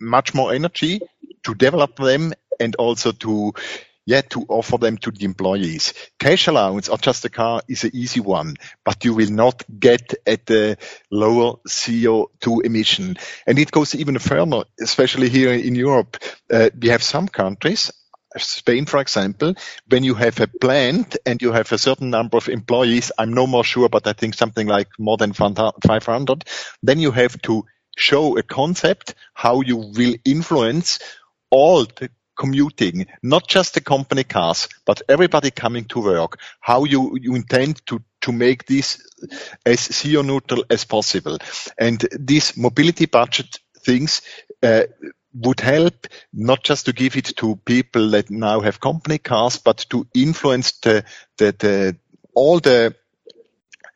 much 0.00 0.34
more 0.34 0.52
energy 0.52 1.00
to 1.44 1.54
develop 1.54 1.96
them 1.96 2.32
and 2.58 2.76
also 2.76 3.12
to 3.12 3.52
yeah, 4.06 4.22
to 4.22 4.44
offer 4.48 4.76
them 4.78 4.96
to 4.98 5.10
the 5.12 5.24
employees. 5.24 5.94
Cash 6.18 6.48
allowance 6.48 6.88
or 6.88 6.98
just 6.98 7.24
a 7.24 7.28
car 7.28 7.62
is 7.68 7.84
an 7.84 7.90
easy 7.94 8.18
one, 8.18 8.56
but 8.84 9.04
you 9.04 9.14
will 9.14 9.30
not 9.30 9.62
get 9.78 10.14
at 10.26 10.46
the 10.46 10.78
lower 11.12 11.58
CO2 11.68 12.64
emission. 12.64 13.16
And 13.46 13.58
it 13.58 13.70
goes 13.70 13.94
even 13.94 14.18
further, 14.18 14.64
especially 14.80 15.28
here 15.28 15.52
in 15.52 15.76
Europe. 15.76 16.16
Uh, 16.50 16.70
we 16.80 16.88
have 16.88 17.04
some 17.04 17.28
countries, 17.28 17.92
Spain, 18.36 18.86
for 18.86 19.00
example, 19.00 19.54
when 19.88 20.04
you 20.04 20.14
have 20.14 20.40
a 20.40 20.46
plant 20.46 21.16
and 21.26 21.42
you 21.42 21.52
have 21.52 21.72
a 21.72 21.78
certain 21.78 22.10
number 22.10 22.36
of 22.36 22.48
employees, 22.48 23.10
I'm 23.18 23.32
no 23.32 23.46
more 23.46 23.64
sure, 23.64 23.88
but 23.88 24.06
I 24.06 24.12
think 24.12 24.34
something 24.34 24.66
like 24.66 24.88
more 24.98 25.16
than 25.16 25.32
500, 25.32 26.44
then 26.82 27.00
you 27.00 27.10
have 27.10 27.40
to 27.42 27.64
show 27.96 28.36
a 28.38 28.42
concept 28.42 29.14
how 29.34 29.62
you 29.62 29.76
will 29.76 30.14
influence 30.24 31.00
all 31.50 31.84
the 31.84 32.10
commuting, 32.38 33.06
not 33.22 33.46
just 33.46 33.74
the 33.74 33.80
company 33.80 34.24
cars, 34.24 34.68
but 34.86 35.02
everybody 35.08 35.50
coming 35.50 35.84
to 35.84 36.00
work, 36.00 36.40
how 36.60 36.84
you, 36.84 37.18
you 37.20 37.34
intend 37.34 37.84
to, 37.86 38.02
to 38.22 38.32
make 38.32 38.64
this 38.64 39.06
as 39.66 39.88
CO 39.88 40.22
neutral 40.22 40.64
as 40.70 40.84
possible. 40.84 41.36
And 41.76 42.00
these 42.18 42.56
mobility 42.56 43.06
budget 43.06 43.58
things 43.80 44.22
uh, 44.62 44.84
would 45.34 45.60
help 45.60 46.06
not 46.32 46.62
just 46.64 46.86
to 46.86 46.92
give 46.92 47.16
it 47.16 47.36
to 47.36 47.56
people 47.56 48.10
that 48.10 48.30
now 48.30 48.60
have 48.60 48.80
company 48.80 49.18
cars, 49.18 49.58
but 49.58 49.86
to 49.90 50.06
influence 50.14 50.72
the, 50.80 51.04
the, 51.38 51.54
the 51.58 51.96
all 52.34 52.60
the 52.60 52.94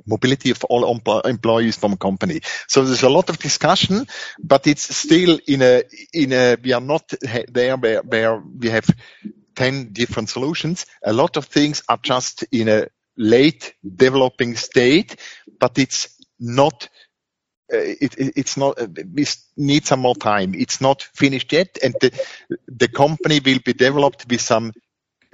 mobility 0.06 0.50
of 0.50 0.62
all 0.64 1.00
employees 1.24 1.76
from 1.76 1.92
a 1.92 1.96
company. 1.96 2.40
So 2.68 2.84
there's 2.84 3.02
a 3.02 3.08
lot 3.08 3.30
of 3.30 3.38
discussion, 3.38 4.06
but 4.38 4.66
it's 4.66 4.94
still 4.94 5.38
in 5.46 5.62
a, 5.62 5.82
in 6.12 6.32
a, 6.32 6.56
we 6.62 6.72
are 6.72 6.80
not 6.80 7.12
there 7.48 7.76
where, 7.76 8.02
where 8.02 8.38
we 8.38 8.68
have 8.68 8.86
10 9.54 9.92
different 9.92 10.28
solutions. 10.28 10.86
A 11.02 11.12
lot 11.12 11.36
of 11.36 11.46
things 11.46 11.82
are 11.88 11.98
just 12.02 12.42
in 12.52 12.68
a 12.68 12.88
late 13.16 13.74
developing 13.96 14.56
state, 14.56 15.16
but 15.58 15.78
it's 15.78 16.18
not 16.38 16.88
it, 17.68 18.14
it, 18.18 18.32
it's 18.36 18.56
not 18.56 18.78
uh, 18.80 18.86
we 19.12 19.26
need 19.56 19.86
some 19.86 20.00
more 20.00 20.14
time. 20.14 20.54
It's 20.54 20.80
not 20.80 21.02
finished 21.02 21.52
yet 21.52 21.78
and 21.82 21.94
the, 22.00 22.10
the 22.68 22.88
company 22.88 23.40
will 23.44 23.60
be 23.64 23.72
developed 23.72 24.26
with 24.28 24.40
some 24.40 24.72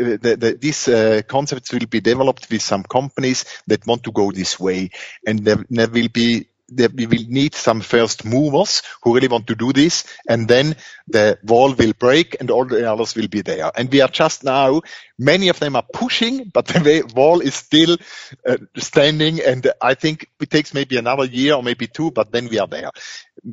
uh, 0.00 0.16
the, 0.20 0.36
the, 0.36 0.58
these 0.58 0.88
uh, 0.88 1.20
concepts 1.28 1.72
will 1.72 1.86
be 1.86 2.00
developed 2.00 2.50
with 2.50 2.62
some 2.62 2.82
companies 2.82 3.44
that 3.66 3.86
want 3.86 4.02
to 4.04 4.12
go 4.12 4.32
this 4.32 4.58
way. 4.58 4.90
And 5.26 5.40
there, 5.40 5.64
there 5.68 5.88
will 5.88 6.08
be 6.08 6.46
that 6.76 6.94
we 6.94 7.06
will 7.06 7.24
need 7.28 7.54
some 7.54 7.80
first 7.80 8.24
movers 8.24 8.82
who 9.02 9.14
really 9.14 9.28
want 9.28 9.46
to 9.48 9.54
do 9.54 9.72
this, 9.72 10.04
and 10.28 10.48
then 10.48 10.76
the 11.08 11.38
wall 11.44 11.74
will 11.74 11.92
break 11.92 12.36
and 12.40 12.50
all 12.50 12.64
the 12.64 12.90
others 12.90 13.14
will 13.14 13.28
be 13.28 13.42
there. 13.42 13.70
And 13.76 13.90
we 13.90 14.00
are 14.00 14.08
just 14.08 14.44
now, 14.44 14.82
many 15.18 15.48
of 15.48 15.58
them 15.58 15.76
are 15.76 15.84
pushing, 15.92 16.50
but 16.52 16.66
the 16.66 17.10
wall 17.14 17.40
is 17.40 17.54
still 17.54 17.96
uh, 18.46 18.56
standing. 18.76 19.40
And 19.40 19.70
I 19.80 19.94
think 19.94 20.28
it 20.40 20.50
takes 20.50 20.74
maybe 20.74 20.96
another 20.96 21.24
year 21.24 21.54
or 21.54 21.62
maybe 21.62 21.86
two, 21.86 22.10
but 22.10 22.32
then 22.32 22.48
we 22.48 22.58
are 22.58 22.68
there. 22.68 22.90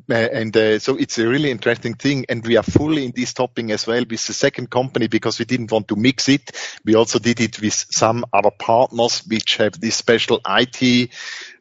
Uh, 0.10 0.14
and 0.14 0.56
uh, 0.58 0.80
so 0.80 0.98
it's 0.98 1.18
a 1.18 1.28
really 1.28 1.50
interesting 1.50 1.94
thing. 1.94 2.26
And 2.30 2.46
we 2.46 2.58
are 2.58 2.64
fully 2.64 3.06
in 3.06 3.14
this 3.16 3.34
topic 3.34 3.70
as 3.70 3.88
well 3.88 4.04
with 4.10 4.26
the 4.28 4.34
second 4.34 4.70
company 4.70 5.08
because 5.08 5.40
we 5.40 5.46
didn't 5.46 5.72
want 5.72 5.88
to 5.90 5.96
mix 5.96 6.30
it. 6.30 6.52
We 6.84 6.96
also 6.96 7.20
did 7.20 7.40
it 7.40 7.62
with 7.62 7.74
some 7.74 8.26
other 8.34 8.52
partners 8.52 9.24
which 9.28 9.58
have 9.58 9.80
this 9.80 9.96
special 9.96 10.42
IT 10.48 11.10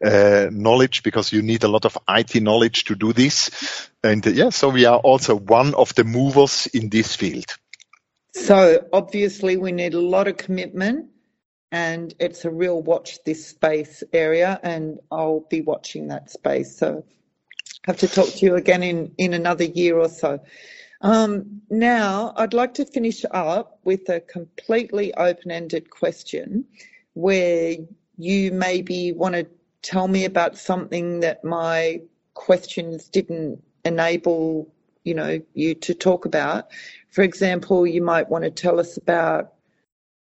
uh, 0.05 0.49
knowledge 0.51 1.03
because 1.03 1.33
you 1.33 1.43
need 1.43 1.65
a 1.65 1.69
lot 1.69 1.85
of 1.85 1.97
IT 2.09 2.43
knowledge 2.43 2.85
to 2.85 2.95
do 2.95 3.13
this. 3.13 3.89
And 4.03 4.27
uh, 4.27 4.31
yeah, 4.31 4.51
so 4.51 4.71
we 4.71 4.85
are 4.87 4.99
also 4.99 5.37
one 5.37 5.75
of 5.75 5.95
the 5.95 6.05
movers 6.05 6.67
in 6.67 6.89
this 6.89 7.15
field. 7.15 7.47
So 8.35 8.87
obviously 8.93 9.57
we 9.57 9.73
need 9.73 9.95
a 9.95 10.01
lot 10.01 10.29
of 10.29 10.37
commitment 10.37 11.11
and 11.73 12.15
it's 12.19 12.45
a 12.45 12.51
real 12.51 12.83
watch 12.83 13.25
this 13.25 13.47
space 13.47 14.03
area 14.13 14.61
and 14.63 14.99
I'll 15.11 15.47
be 15.49 15.63
watching 15.63 16.09
that 16.09 16.31
space. 16.31 16.77
So 16.77 17.05
have 17.87 17.99
to 17.99 18.09
talk 18.09 18.29
to 18.29 18.47
you 18.47 18.57
again 18.57 18.83
in, 18.83 19.13
in 19.17 19.33
another 19.33 19.65
year 19.65 19.97
or 19.99 20.09
so. 20.09 20.41
Um, 21.01 21.63
now, 21.71 22.33
I'd 22.37 22.55
like 22.55 22.75
to 22.75 22.85
finish 22.85 23.25
up 23.31 23.79
with 23.85 24.09
a 24.09 24.21
completely 24.21 25.15
open 25.15 25.51
ended 25.51 25.91
question 25.91 26.65
where 27.15 27.77
you 28.19 28.53
maybe 28.53 29.13
want 29.13 29.35
to 29.35 29.47
tell 29.83 30.09
me 30.09 30.25
about 30.25 30.59
something 30.59 31.21
that 31.21 31.45
my 31.45 32.01
questions 32.35 33.09
didn't 33.09 33.63
enable 33.85 34.69
you 35.05 35.15
know 35.15 35.41
you 35.55 35.75
to 35.75 35.95
talk 35.95 36.25
about 36.27 36.67
for 37.11 37.23
example 37.23 37.87
you 37.87 38.03
might 38.03 38.29
want 38.29 38.43
to 38.43 38.51
tell 38.51 38.81
us 38.81 38.97
about 38.97 39.55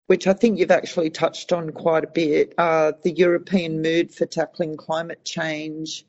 which 0.07 0.25
I 0.25 0.33
think 0.33 0.57
you've 0.57 0.71
actually 0.71 1.09
touched 1.09 1.51
on 1.51 1.71
quite 1.71 2.05
a 2.05 2.07
bit, 2.07 2.53
uh, 2.57 2.93
the 3.03 3.11
European 3.11 3.81
mood 3.81 4.13
for 4.13 4.25
tackling 4.25 4.77
climate 4.77 5.25
change, 5.25 6.05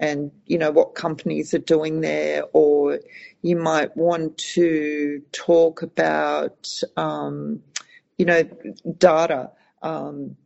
and 0.00 0.30
you 0.46 0.58
know 0.58 0.70
what 0.70 0.94
companies 0.94 1.54
are 1.54 1.58
doing 1.58 2.00
there, 2.00 2.44
or 2.52 3.00
you 3.42 3.56
might 3.56 3.96
want 3.96 4.36
to 4.38 5.22
talk 5.32 5.82
about 5.82 6.68
um, 6.96 7.62
you 8.18 8.26
know 8.26 8.42
data. 8.98 9.50
Um, 9.82 10.36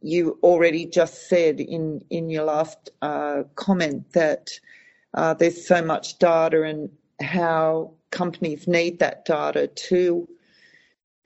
you 0.00 0.38
already 0.42 0.86
just 0.86 1.28
said 1.28 1.60
in 1.60 2.04
in 2.10 2.30
your 2.30 2.44
last 2.44 2.90
uh, 3.02 3.42
comment 3.54 4.12
that 4.12 4.58
uh, 5.14 5.34
there's 5.34 5.66
so 5.66 5.82
much 5.82 6.18
data 6.18 6.62
and 6.62 6.90
how 7.20 7.92
companies 8.10 8.66
need 8.66 8.98
that 8.98 9.24
data 9.24 9.66
to 9.68 10.28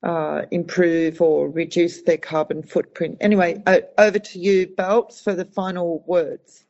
uh, 0.03 0.43
improve 0.51 1.21
or 1.21 1.49
reduce 1.49 2.03
their 2.03 2.17
carbon 2.17 2.63
footprint. 2.63 3.19
Anyway, 3.21 3.63
over 3.99 4.19
to 4.19 4.39
you, 4.39 4.67
Balz, 4.67 5.23
for 5.23 5.35
the 5.35 5.45
final 5.45 6.03
words. 6.07 6.65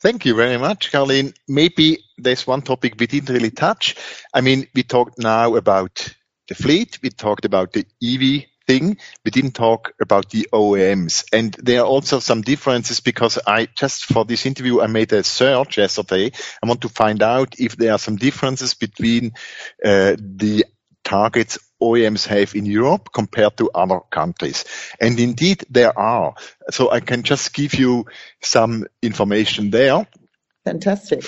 Thank 0.00 0.26
you 0.26 0.34
very 0.34 0.58
much, 0.58 0.92
Caroline. 0.92 1.32
Maybe 1.48 1.98
there's 2.18 2.46
one 2.46 2.62
topic 2.62 2.94
we 2.98 3.06
didn't 3.06 3.30
really 3.30 3.50
touch. 3.50 3.96
I 4.34 4.42
mean, 4.42 4.66
we 4.74 4.82
talked 4.82 5.18
now 5.18 5.56
about 5.56 6.14
the 6.48 6.54
fleet, 6.54 6.98
we 7.02 7.08
talked 7.08 7.46
about 7.46 7.72
the 7.72 7.86
EV 8.02 8.44
thing. 8.66 8.98
We 9.24 9.30
didn't 9.30 9.52
talk 9.52 9.92
about 10.00 10.30
the 10.30 10.48
OEMs. 10.52 11.24
And 11.32 11.54
there 11.54 11.80
are 11.80 11.86
also 11.86 12.18
some 12.18 12.42
differences 12.42 13.00
because 13.00 13.38
I 13.46 13.68
just 13.76 14.06
for 14.06 14.24
this 14.24 14.46
interview, 14.46 14.80
I 14.80 14.86
made 14.86 15.12
a 15.12 15.22
search 15.22 15.78
yesterday. 15.78 16.32
I 16.62 16.66
want 16.66 16.82
to 16.82 16.88
find 16.88 17.22
out 17.22 17.58
if 17.58 17.76
there 17.76 17.92
are 17.92 17.98
some 17.98 18.16
differences 18.16 18.74
between 18.74 19.32
uh, 19.84 20.16
the 20.18 20.64
targets 21.04 21.58
OEMs 21.82 22.26
have 22.26 22.54
in 22.54 22.66
Europe 22.66 23.10
compared 23.12 23.56
to 23.58 23.70
other 23.74 24.00
countries. 24.10 24.64
And 25.00 25.18
indeed 25.18 25.64
there 25.70 25.96
are. 25.98 26.34
So 26.70 26.90
I 26.90 27.00
can 27.00 27.22
just 27.22 27.52
give 27.52 27.74
you 27.74 28.06
some 28.42 28.86
information 29.02 29.70
there. 29.70 30.06
Fantastic. 30.64 31.24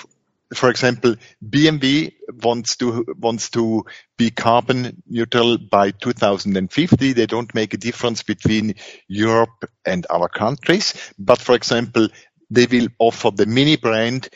For 0.55 0.71
example, 0.71 1.17
BMW 1.45 2.13
wants 2.43 2.77
to 2.77 3.05
wants 3.19 3.51
to 3.51 3.85
be 4.17 4.31
carbon 4.31 5.03
neutral 5.09 5.59
by 5.59 5.91
2050. 5.91 7.13
They 7.13 7.27
don't 7.27 7.53
make 7.53 7.75
a 7.75 7.79
difference 7.79 8.23
between 8.23 8.77
Europe 9.09 9.65
and 9.85 10.07
other 10.07 10.29
countries. 10.29 10.95
But 11.19 11.41
for 11.41 11.57
example, 11.57 12.09
they 12.49 12.67
will 12.67 12.89
offer 13.01 13.33
the 13.33 13.47
mini 13.47 13.77
brand 13.77 14.29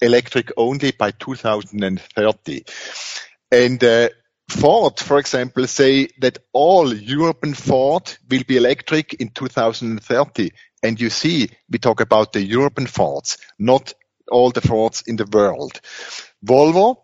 electric 0.00 0.52
only 0.56 0.92
by 0.92 1.10
2030. 1.10 2.64
And 3.50 3.82
uh, 3.82 4.08
Ford, 4.50 4.98
for 4.98 5.18
example, 5.18 5.66
say 5.66 6.08
that 6.18 6.38
all 6.52 6.92
European 6.92 7.54
Ford 7.54 8.16
will 8.28 8.42
be 8.46 8.56
electric 8.56 9.14
in 9.14 9.30
2030. 9.30 10.50
And 10.82 11.00
you 11.00 11.10
see, 11.10 11.50
we 11.70 11.78
talk 11.78 12.00
about 12.00 12.32
the 12.32 12.42
European 12.42 12.86
Fords, 12.86 13.38
not 13.58 13.92
all 14.30 14.50
the 14.50 14.60
Fords 14.60 15.02
in 15.06 15.16
the 15.16 15.26
world. 15.26 15.80
Volvo, 16.44 16.96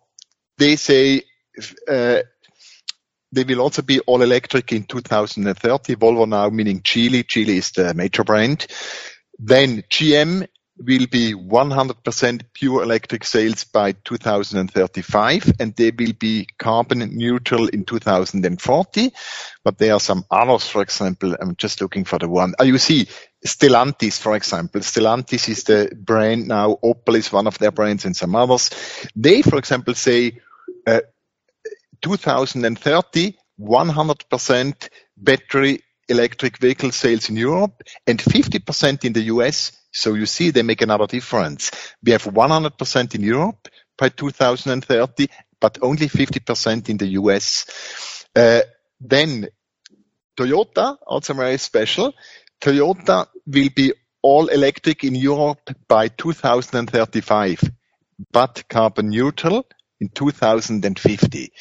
they 0.58 0.76
say 0.76 1.22
uh, 1.88 2.20
they 3.32 3.44
will 3.44 3.60
also 3.60 3.82
be 3.82 4.00
all 4.00 4.22
electric 4.22 4.72
in 4.72 4.84
2030. 4.84 5.96
Volvo 5.96 6.28
now 6.28 6.48
meaning 6.48 6.80
Geely. 6.80 7.24
Geely 7.24 7.56
is 7.56 7.70
the 7.72 7.94
major 7.94 8.24
brand. 8.24 8.66
Then 9.38 9.82
GM 9.82 10.46
will 10.78 11.06
be 11.06 11.32
100% 11.34 12.42
pure 12.52 12.82
electric 12.82 13.24
sales 13.24 13.64
by 13.64 13.92
2035, 13.92 15.52
and 15.58 15.74
they 15.74 15.90
will 15.90 16.12
be 16.12 16.46
carbon 16.58 16.98
neutral 17.16 17.68
in 17.68 17.84
2040. 17.84 19.12
But 19.64 19.78
there 19.78 19.94
are 19.94 20.00
some 20.00 20.24
others, 20.30 20.68
for 20.68 20.82
example, 20.82 21.34
I'm 21.40 21.56
just 21.56 21.80
looking 21.80 22.04
for 22.04 22.18
the 22.18 22.28
one. 22.28 22.54
Oh, 22.58 22.64
you 22.64 22.78
see, 22.78 23.08
Stellantis, 23.44 24.20
for 24.20 24.36
example. 24.36 24.80
Stellantis 24.80 25.48
is 25.48 25.64
the 25.64 25.90
brand 25.96 26.48
now. 26.48 26.78
Opel 26.82 27.16
is 27.16 27.32
one 27.32 27.46
of 27.46 27.58
their 27.58 27.72
brands 27.72 28.04
and 28.04 28.16
some 28.16 28.34
others. 28.34 28.70
They, 29.14 29.42
for 29.42 29.58
example, 29.58 29.94
say 29.94 30.40
uh, 30.86 31.00
2030, 32.02 33.36
100% 33.58 34.88
battery 35.16 35.82
electric 36.08 36.58
vehicle 36.58 36.92
sales 36.92 37.28
in 37.28 37.36
Europe 37.36 37.82
and 38.06 38.18
50% 38.18 39.04
in 39.04 39.12
the 39.12 39.22
US 39.22 39.72
so 39.96 40.12
you 40.12 40.26
see, 40.26 40.50
they 40.50 40.62
make 40.62 40.82
another 40.82 41.06
difference. 41.06 41.70
We 42.04 42.12
have 42.12 42.24
100% 42.24 43.14
in 43.14 43.22
Europe 43.22 43.68
by 43.96 44.10
2030, 44.10 45.28
but 45.58 45.78
only 45.80 46.06
50% 46.06 46.90
in 46.90 46.98
the 46.98 47.06
US. 47.20 47.64
Uh, 48.34 48.60
then 49.00 49.48
Toyota, 50.36 50.98
also 51.06 51.32
very 51.32 51.56
special. 51.56 52.12
Toyota 52.60 53.26
will 53.46 53.70
be 53.74 53.94
all 54.20 54.48
electric 54.48 55.02
in 55.02 55.14
Europe 55.14 55.70
by 55.88 56.08
2035, 56.08 57.62
but 58.30 58.64
carbon 58.68 59.08
neutral 59.08 59.64
in 59.98 60.10
2050. 60.10 61.52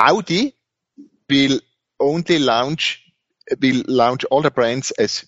Audi 0.00 0.52
will 1.30 1.60
only 2.00 2.40
launch 2.40 3.03
will 3.60 3.82
launch 3.86 4.24
all 4.24 4.42
the 4.42 4.50
brands 4.50 4.90
as 4.92 5.24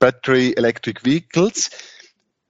battery 0.00 0.54
electric 0.56 1.00
vehicles 1.00 1.70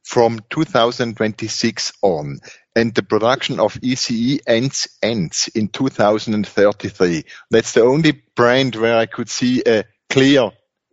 from 0.05 0.41
2026 0.51 1.93
on, 2.03 2.39
and 2.77 2.95
the 2.95 3.03
production 3.03 3.59
of 3.59 3.79
ICE 3.83 4.39
ends 4.47 4.89
ends 5.03 5.49
in 5.55 5.69
2033. 5.69 7.25
That's 7.51 7.73
the 7.73 7.83
only 7.83 8.23
brand 8.37 8.77
where 8.77 8.99
I 8.99 9.07
could 9.07 9.31
see 9.31 9.63
a 9.67 9.85
clear 10.11 10.51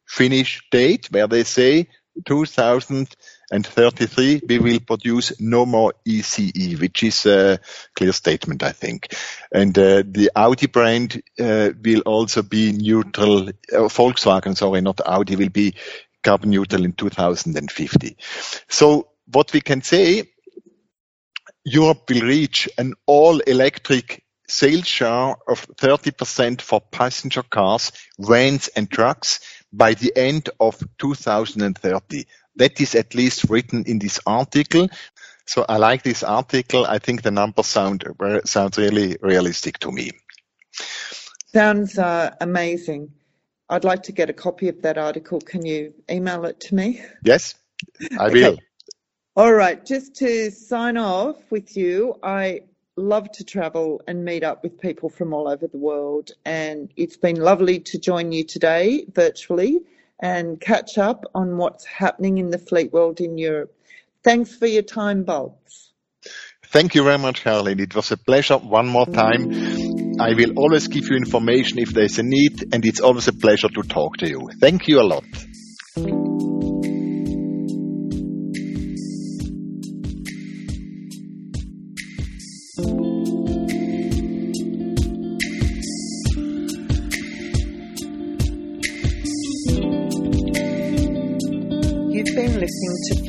finish 0.08 0.62
date 0.72 1.08
where 1.12 1.28
they 1.28 1.44
say 1.44 1.88
2033 3.52 4.44
we 4.48 4.60
will 4.60 4.80
produce 4.80 5.40
no 5.40 5.66
more 5.66 5.94
ICE, 6.08 6.80
which 6.80 7.04
is 7.04 7.26
a 7.26 7.60
clear 7.96 8.14
statement, 8.14 8.64
I 8.64 8.72
think. 8.72 9.14
And 9.52 9.78
uh, 9.78 10.04
the 10.06 10.32
Audi 10.36 10.68
brand 10.68 11.22
uh, 11.40 11.72
will 11.84 12.02
also 12.02 12.44
be 12.44 12.72
neutral. 12.72 13.50
Uh, 13.50 13.90
Volkswagen, 13.90 14.56
sorry, 14.56 14.82
not 14.82 15.02
Audi, 15.06 15.36
will 15.36 15.50
be 15.50 15.76
carbon 16.24 16.52
neutral 16.52 16.86
in 16.86 16.94
2050. 16.94 18.18
So 18.70 19.10
what 19.30 19.52
we 19.52 19.62
can 19.62 19.82
say, 19.82 20.32
Europe 21.66 22.10
will 22.10 22.22
reach 22.22 22.70
an 22.78 22.94
all 23.06 23.40
electric 23.40 24.24
sales 24.48 24.88
share 24.88 25.36
of 25.48 25.66
30% 25.78 26.62
for 26.62 26.82
passenger 26.82 27.44
cars, 27.44 27.92
vans 28.20 28.68
and 28.70 28.90
trucks 28.90 29.40
by 29.72 29.94
the 29.94 30.12
end 30.16 30.50
of 30.60 30.84
2030. 31.00 32.26
That 32.56 32.80
is 32.82 32.96
at 32.96 33.16
least 33.16 33.50
written 33.50 33.84
in 33.86 34.00
this 34.00 34.20
article. 34.26 34.90
So 35.46 35.66
I 35.68 35.78
like 35.78 36.04
this 36.04 36.24
article. 36.24 36.86
I 36.86 37.00
think 37.00 37.24
the 37.24 37.32
numbers 37.32 37.68
sound 37.68 38.04
sounds 38.46 38.78
really 38.78 39.18
realistic 39.22 39.80
to 39.80 39.92
me. 39.92 40.12
Sounds 41.54 41.98
uh, 41.98 42.32
amazing. 42.40 43.12
I'd 43.70 43.84
like 43.84 44.04
to 44.04 44.12
get 44.12 44.30
a 44.30 44.34
copy 44.34 44.70
of 44.70 44.82
that 44.82 44.98
article. 44.98 45.40
Can 45.40 45.66
you 45.66 45.94
email 46.10 46.46
it 46.46 46.60
to 46.62 46.76
me? 46.76 47.02
Yes, 47.24 47.56
I 48.20 48.28
okay. 48.28 48.34
will. 48.34 48.58
All 49.36 49.54
right, 49.54 49.86
just 49.86 50.16
to 50.16 50.52
sign 50.52 50.98
off 50.98 51.38
with 51.50 51.78
you, 51.78 52.20
I 52.22 52.62
love 52.98 53.32
to 53.32 53.46
travel 53.46 54.02
and 54.08 54.26
meet 54.26 54.44
up 54.44 54.62
with 54.62 54.80
people 54.80 55.10
from 55.10 55.34
all 55.34 55.48
over 55.48 55.68
the 55.68 55.78
world, 55.78 56.32
and 56.46 56.92
it's 56.98 57.16
been 57.16 57.38
lovely 57.38 57.80
to 57.80 57.98
join 57.98 58.34
you 58.34 58.44
today 58.44 59.06
virtually 59.10 59.80
and 60.22 60.60
catch 60.62 60.98
up 60.98 61.26
on 61.34 61.58
what's 61.58 61.86
happening 61.86 62.38
in 62.38 62.50
the 62.50 62.60
fleet 62.60 62.94
world 62.94 63.20
in 63.20 63.38
Europe. 63.38 63.74
Thanks 64.24 64.56
for 64.56 64.68
your 64.68 64.84
time, 64.84 65.26
Balz. 65.26 65.90
Thank 66.68 66.96
you 66.96 67.04
very 67.04 67.18
much, 67.18 67.44
Caroline. 67.44 67.80
It 67.80 67.96
was 67.96 68.12
a 68.12 68.18
pleasure 68.18 68.58
one 68.58 68.88
more 68.88 69.06
time. 69.06 69.52
I 70.22 70.34
will 70.34 70.54
always 70.58 70.88
give 70.88 71.10
you 71.10 71.18
information 71.18 71.80
if 71.80 71.90
there's 71.90 72.20
a 72.20 72.24
need, 72.24 72.74
and 72.74 72.86
it's 72.86 73.02
always 73.02 73.28
a 73.28 73.34
pleasure 73.34 73.70
to 73.70 73.82
talk 73.82 74.18
to 74.18 74.30
you. 74.30 74.48
Thank 74.60 74.88
you 74.88 75.02
a 75.02 75.04
lot. 75.04 76.31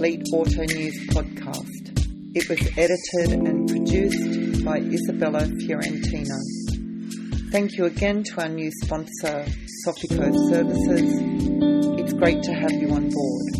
Fleet 0.03 0.27
Auto 0.33 0.65
News 0.65 1.07
podcast. 1.11 2.35
It 2.35 2.49
was 2.49 2.59
edited 2.77 3.47
and 3.47 3.69
produced 3.69 4.65
by 4.65 4.79
Isabella 4.79 5.47
Fiorentino. 5.61 6.35
Thank 7.53 7.77
you 7.77 7.85
again 7.85 8.25
to 8.25 8.43
our 8.43 8.49
new 8.49 8.69
sponsor, 8.83 9.47
Sofico 9.87 10.35
Services. 10.51 11.21
It's 12.01 12.13
great 12.15 12.43
to 12.43 12.53
have 12.53 12.73
you 12.73 12.91
on 12.91 13.11
board. 13.11 13.55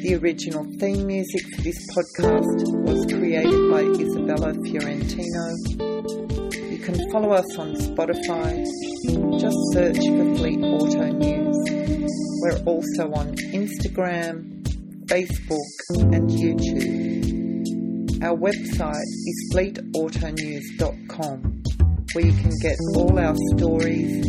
The 0.00 0.18
original 0.18 0.64
theme 0.80 1.06
music 1.06 1.42
for 1.54 1.60
this 1.60 1.86
podcast 1.94 2.82
was 2.84 3.04
created 3.04 3.70
by 3.70 3.82
Isabella 3.82 4.54
Fiorentino. 4.64 5.44
You 6.70 6.78
can 6.78 7.10
follow 7.12 7.32
us 7.32 7.58
on 7.58 7.74
Spotify. 7.74 8.64
Just 9.38 9.58
search 9.74 9.98
for 9.98 10.36
Fleet 10.36 10.64
Auto 10.64 11.12
News. 11.12 12.08
We're 12.40 12.62
also 12.64 13.12
on 13.12 13.34
Instagram, 13.52 14.57
Facebook, 15.08 15.64
and 16.12 16.28
YouTube. 16.28 17.64
Our 18.22 18.36
website 18.36 19.08
is 19.26 19.50
fleetautonews.com, 19.54 21.62
where 22.12 22.26
you 22.26 22.32
can 22.32 22.50
get 22.60 22.76
all 22.94 23.18
our 23.18 23.34
stories, 23.56 24.22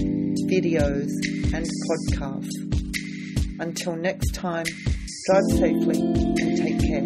videos, 0.49 1.11
and 1.53 1.67
podcasts. 1.89 2.55
Until 3.59 3.97
next 3.97 4.33
time, 4.33 4.65
drive 5.25 5.43
safely 5.57 5.99
and 5.99 6.57
take 6.57 6.79
care. 6.79 7.03